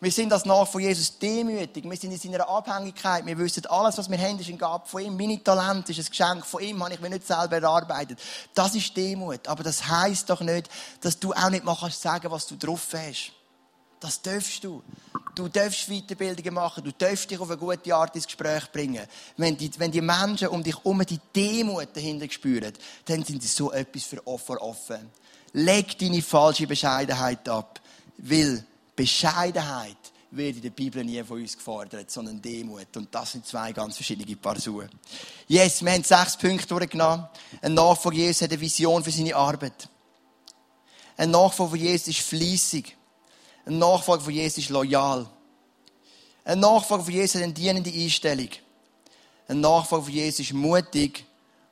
[0.00, 1.84] Wir sind als Nach von Jesus demütig.
[1.84, 3.24] Wir sind in seiner Abhängigkeit.
[3.24, 5.16] Wir wissen, alles, was wir haben, ist ein Gab von ihm.
[5.16, 6.82] Meine Talent ist ein Geschenk von ihm.
[6.82, 8.18] Habe ich mir nicht selber erarbeitet.
[8.52, 9.46] Das ist Demut.
[9.46, 10.68] Aber das heisst doch nicht,
[11.00, 13.32] dass du auch nicht mal kannst was du drauf hast.
[14.00, 14.82] Das darfst du.
[15.34, 19.06] Du darfst Weiterbildungen machen, du darfst dich auf eine gute Art ins Gespräch bringen.
[19.38, 22.72] Wenn die, wenn die Menschen um dich herum die Demut dahinter spüren,
[23.06, 25.10] dann sind sie so etwas für offen offen.
[25.54, 27.80] Leg deine falsche Bescheidenheit ab.
[28.18, 28.64] Weil
[28.94, 29.96] Bescheidenheit
[30.30, 32.94] wird in der Bibel nie von uns gefordert, sondern Demut.
[32.96, 34.88] Und das sind zwei ganz verschiedene Paar Schuhe.
[35.48, 37.26] Yes, wir haben sechs Punkte durchgenommen.
[37.60, 39.88] Ein Nachfolger Jesus hat eine Vision für seine Arbeit.
[41.16, 42.96] Ein Nachfolger Jesus ist fließig.
[43.64, 45.26] Ein Nachfolger von Jesus ist loyal.
[46.44, 48.48] Ein Nachfolger von Jesus hat eine dienende Einstellung.
[49.48, 51.24] Ein Nachfolger von Jesus ist mutig.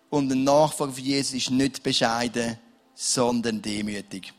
[0.08, 2.58] Und ein Nachfolger von Jesus ist nicht bescheiden,
[2.94, 4.32] sondern demütig.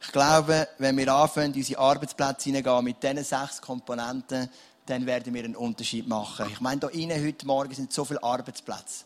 [0.00, 4.48] Ich glaube, wenn wir anfangen, in unsere Arbeitsplätze hineingehen mit diesen sechs Komponenten,
[4.86, 6.46] dann werden wir einen Unterschied machen.
[6.50, 9.04] Ich meine, da innen heute Morgen sind so viele Arbeitsplätze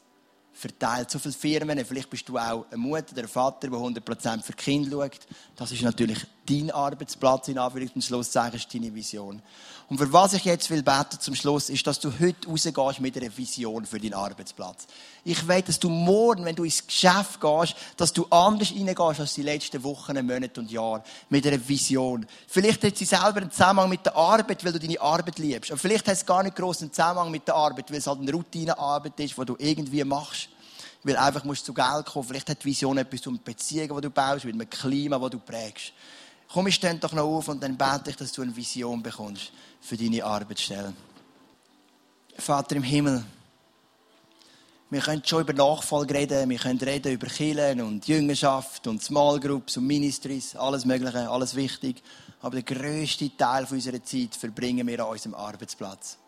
[0.53, 1.11] verteilt.
[1.11, 4.53] So viele Firmen, vielleicht bist du auch eine Mutter oder ein Vater, der 100% für
[4.53, 5.19] Kind schaut.
[5.57, 9.41] Das ist natürlich dein Arbeitsplatz, in Anführungszeichen, zum Schluss sagen, ist deine Vision.
[9.89, 13.17] Und für was ich jetzt will beten zum Schluss, ist, dass du heute rausgehst mit
[13.17, 14.87] einer Vision für deinen Arbeitsplatz.
[15.25, 19.35] Ich will, dass du morgen, wenn du ins Geschäft gehst, dass du anders reingehst als
[19.35, 21.03] die letzten Wochen, Monate und Jahre.
[21.29, 22.27] Mit einer Vision.
[22.47, 25.71] Vielleicht hat sie selber einen Zusammenhang mit der Arbeit, weil du deine Arbeit liebst.
[25.73, 28.33] Aber vielleicht hat es gar nicht großen Zusammenhang mit der Arbeit, weil es halt eine
[28.33, 30.49] Routinearbeit ist, die du irgendwie machst
[31.03, 32.29] weil einfach musst du zu Geld kommen.
[32.29, 35.39] Vielleicht hat die Vision etwas mit Beziehungen, die du baust, mit einem Klima, das du
[35.39, 35.93] prägst.
[36.53, 39.53] Komm, ich stehe doch noch auf und dann bete ich, dass du eine Vision bekommst
[39.81, 40.93] für deine Arbeitsstelle.
[42.37, 43.25] Vater im Himmel,
[44.91, 49.39] wir können schon über Nachfolge reden, wir können reden über Kirchen und Jüngerschaft und Small
[49.39, 52.03] Groups und Ministries, alles Mögliche, alles wichtig.
[52.41, 56.19] Aber der grösste Teil unserer Zeit verbringen wir an unserem Arbeitsplatz.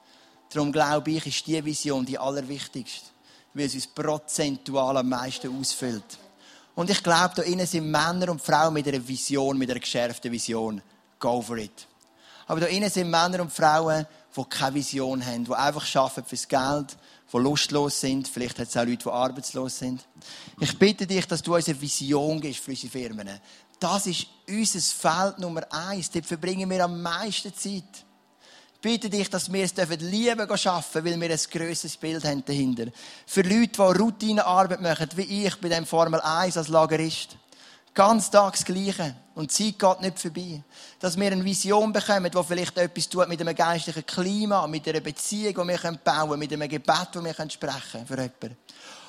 [0.50, 3.08] Darum glaube ich, ist diese Vision die allerwichtigste,
[3.54, 6.21] weil es uns prozentual am meisten ausfüllt.
[6.74, 10.32] Und ich glaube, da innen sind Männer und Frauen mit einer Vision, mit einer geschärften
[10.32, 10.80] Vision.
[11.18, 11.86] Go for it.
[12.46, 14.06] Aber da innen sind Männer und Frauen,
[14.36, 16.96] die keine Vision haben, die einfach arbeiten fürs Geld,
[17.32, 18.26] die lustlos sind.
[18.26, 20.06] Vielleicht hat es auch Leute, die arbeitslos sind.
[20.60, 23.28] Ich bitte dich, dass du uns eine Vision gibst für unsere Firmen.
[23.78, 26.10] Das ist unser Feld Nummer eins.
[26.10, 28.04] Dort verbringen wir am meisten Zeit
[28.82, 32.86] bitte dich, dass wir es dürfen lieben arbeiten, weil wir ein grösseres Bild haben dahinter.
[33.26, 37.36] Für Leute, die Routinearbeit machen, wie ich bei dem Formel 1 als Lagerist.
[37.94, 39.14] Ganz tags Gleiche.
[39.34, 40.62] Und die Zeit geht nicht vorbei.
[40.98, 45.00] Dass wir eine Vision bekommen, die vielleicht etwas tut mit einem geistlichen Klima, mit einer
[45.00, 48.56] Beziehung, die wir bauen können, mit einem Gebet, das wir sprechen können für jemanden.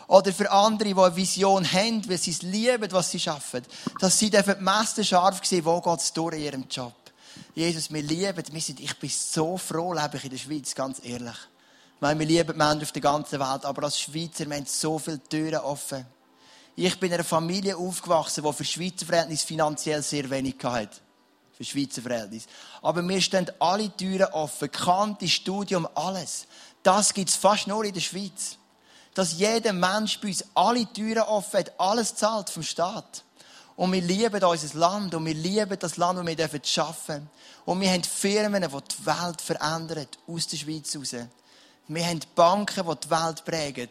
[0.07, 3.63] Oder für andere, die eine Vision haben, weil sie es lieben, was sie schaffen.
[3.99, 7.02] Dass sie die Messer scharf sehen, wo geht es durch in ihrem Job.
[7.55, 10.99] Jesus, wir lieben, wir sind, ich bin so froh, lebe ich in der Schweiz, ganz
[11.03, 11.37] ehrlich.
[11.99, 15.23] Weil wir lieben Menschen auf der ganzen Welt, aber als Schweizer, wir haben so viele
[15.23, 16.05] Türen offen.
[16.75, 20.99] Ich bin in einer Familie aufgewachsen, die für Schweizer Verhältnis finanziell sehr wenig hatte.
[21.55, 22.47] Für Schweizer Verhältnis.
[22.81, 24.71] Aber wir stehen alle Türen offen.
[24.71, 26.47] Kante, Studium, alles.
[26.81, 28.57] Das gibt es fast nur in der Schweiz.
[29.13, 33.23] Dass jeder Mensch bei uns alle Türen offen hat, alles zahlt vom Staat.
[33.75, 37.29] Und wir lieben unser Land und wir lieben das Land, das wir arbeiten dürfen.
[37.65, 41.15] Und wir haben Firmen, die die Welt verändern, aus der Schweiz raus.
[41.87, 43.89] Wir haben Banken, die die Welt prägen.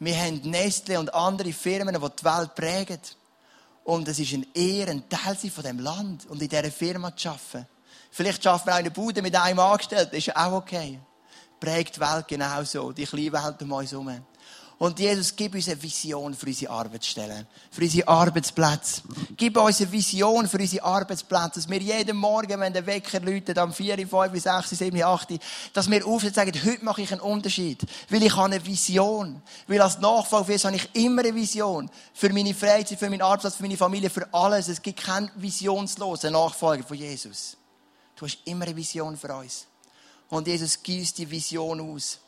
[0.00, 3.00] Wir haben Nestle und andere Firmen, die die Welt prägen.
[3.84, 7.28] Und es ist ein Ehre, ein Teil von diesem Land und in dieser Firma zu
[7.28, 7.66] arbeiten.
[8.10, 10.98] Vielleicht schaffen wir eine Bude mit einem Angestellten, ist auch okay.
[11.60, 14.24] Prägt die Welt genauso, die kleine Welt um uns herum.
[14.80, 19.02] Und Jesus, gib uns eine Vision für unsere Arbeitsstellen, für unsere Arbeitsplätze.
[19.36, 23.58] Gib uns eine Vision für unsere Arbeitsplätze, dass wir jeden Morgen, wenn der Wecker läutet,
[23.58, 25.38] am 4, 5, 6, 7, 8,
[25.74, 27.82] dass wir aufstehen und sagen, heute mache ich einen Unterschied.
[28.08, 29.42] Weil ich habe eine Vision.
[29.66, 31.90] Weil als Nachfolger habe ich immer eine Vision.
[32.14, 34.68] Für meine Freizeit, für meinen Arbeitsplatz, für meine Familie, für alles.
[34.68, 37.54] Es gibt keinen visionslosen Nachfolger von Jesus.
[38.16, 39.66] Du hast immer eine Vision für uns.
[40.30, 42.18] Und Jesus gießt die Vision aus.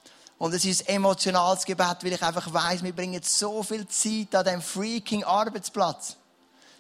[0.43, 4.35] Und es ist ein emotionales Gebet, weil ich einfach weiß, wir bringen so viel Zeit
[4.35, 6.17] an diesem freaking Arbeitsplatz.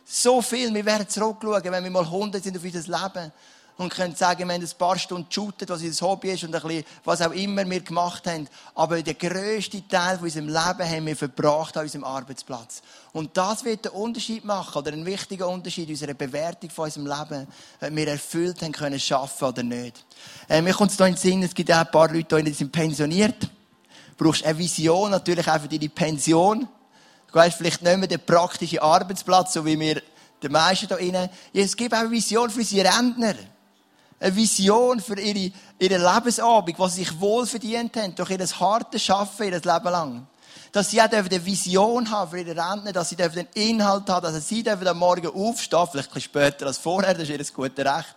[0.04, 0.74] So viel.
[0.74, 3.32] Wir werden zurückschauen, wenn wir mal 100 sind auf unser Leben
[3.78, 6.62] und können sagen, wir haben ein paar Stunden geshootet, was unser Hobby ist und ein
[6.62, 8.48] bisschen, was auch immer wir gemacht haben.
[8.74, 12.82] Aber den grössten Teil von unserem Leben haben wir verbracht an unserem Arbeitsplatz.
[13.12, 17.46] Und das wird den Unterschied machen, oder einen wichtigen Unterschied unserer Bewertung von unserem Leben,
[17.80, 20.04] ob wir erfüllt haben können, schaffen oder nicht.
[20.48, 22.52] Äh, mir kommt es da in den Sinn, es gibt auch ein paar Leute, die
[22.52, 23.42] sind pensioniert.
[24.16, 26.68] Du brauchst eine Vision natürlich auch für deine Pension.
[27.32, 30.02] Du hast vielleicht nicht mehr den praktischen Arbeitsplatz, so wie wir
[30.42, 31.30] die meisten hier drinnen.
[31.52, 33.34] Es gibt auch eine Vision für unsere Rentner
[34.22, 39.10] eine Vision für ihre, ihre Lebensabend, was sie sich wohl verdient haben, durch ihr hartes
[39.10, 40.26] Arbeiten, ihr Leben lang.
[40.70, 44.48] Dass sie auch eine Vision haben für ihre Rentner, dass sie einen Inhalt haben, dass
[44.48, 48.14] sie am Morgen aufstehen, vielleicht ein bisschen später als vorher, das ist ihr gutes Recht.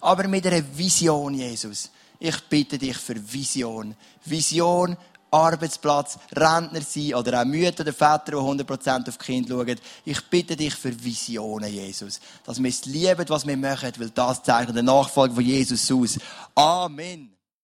[0.00, 1.90] Aber mit einer Vision, Jesus.
[2.18, 3.94] Ich bitte dich für Vision.
[4.24, 4.96] Vision
[5.32, 9.80] Arbeitsplatz, Rentner sein oder auch Mütter oder Väter, die 100% auf die Kinder schauen.
[10.04, 12.20] Ich bitte dich für Visionen, Jesus.
[12.44, 16.18] Dass wir es lieben, was wir machen, weil das zeichnet der Nachfolger von Jesus aus.
[16.54, 17.41] Amen.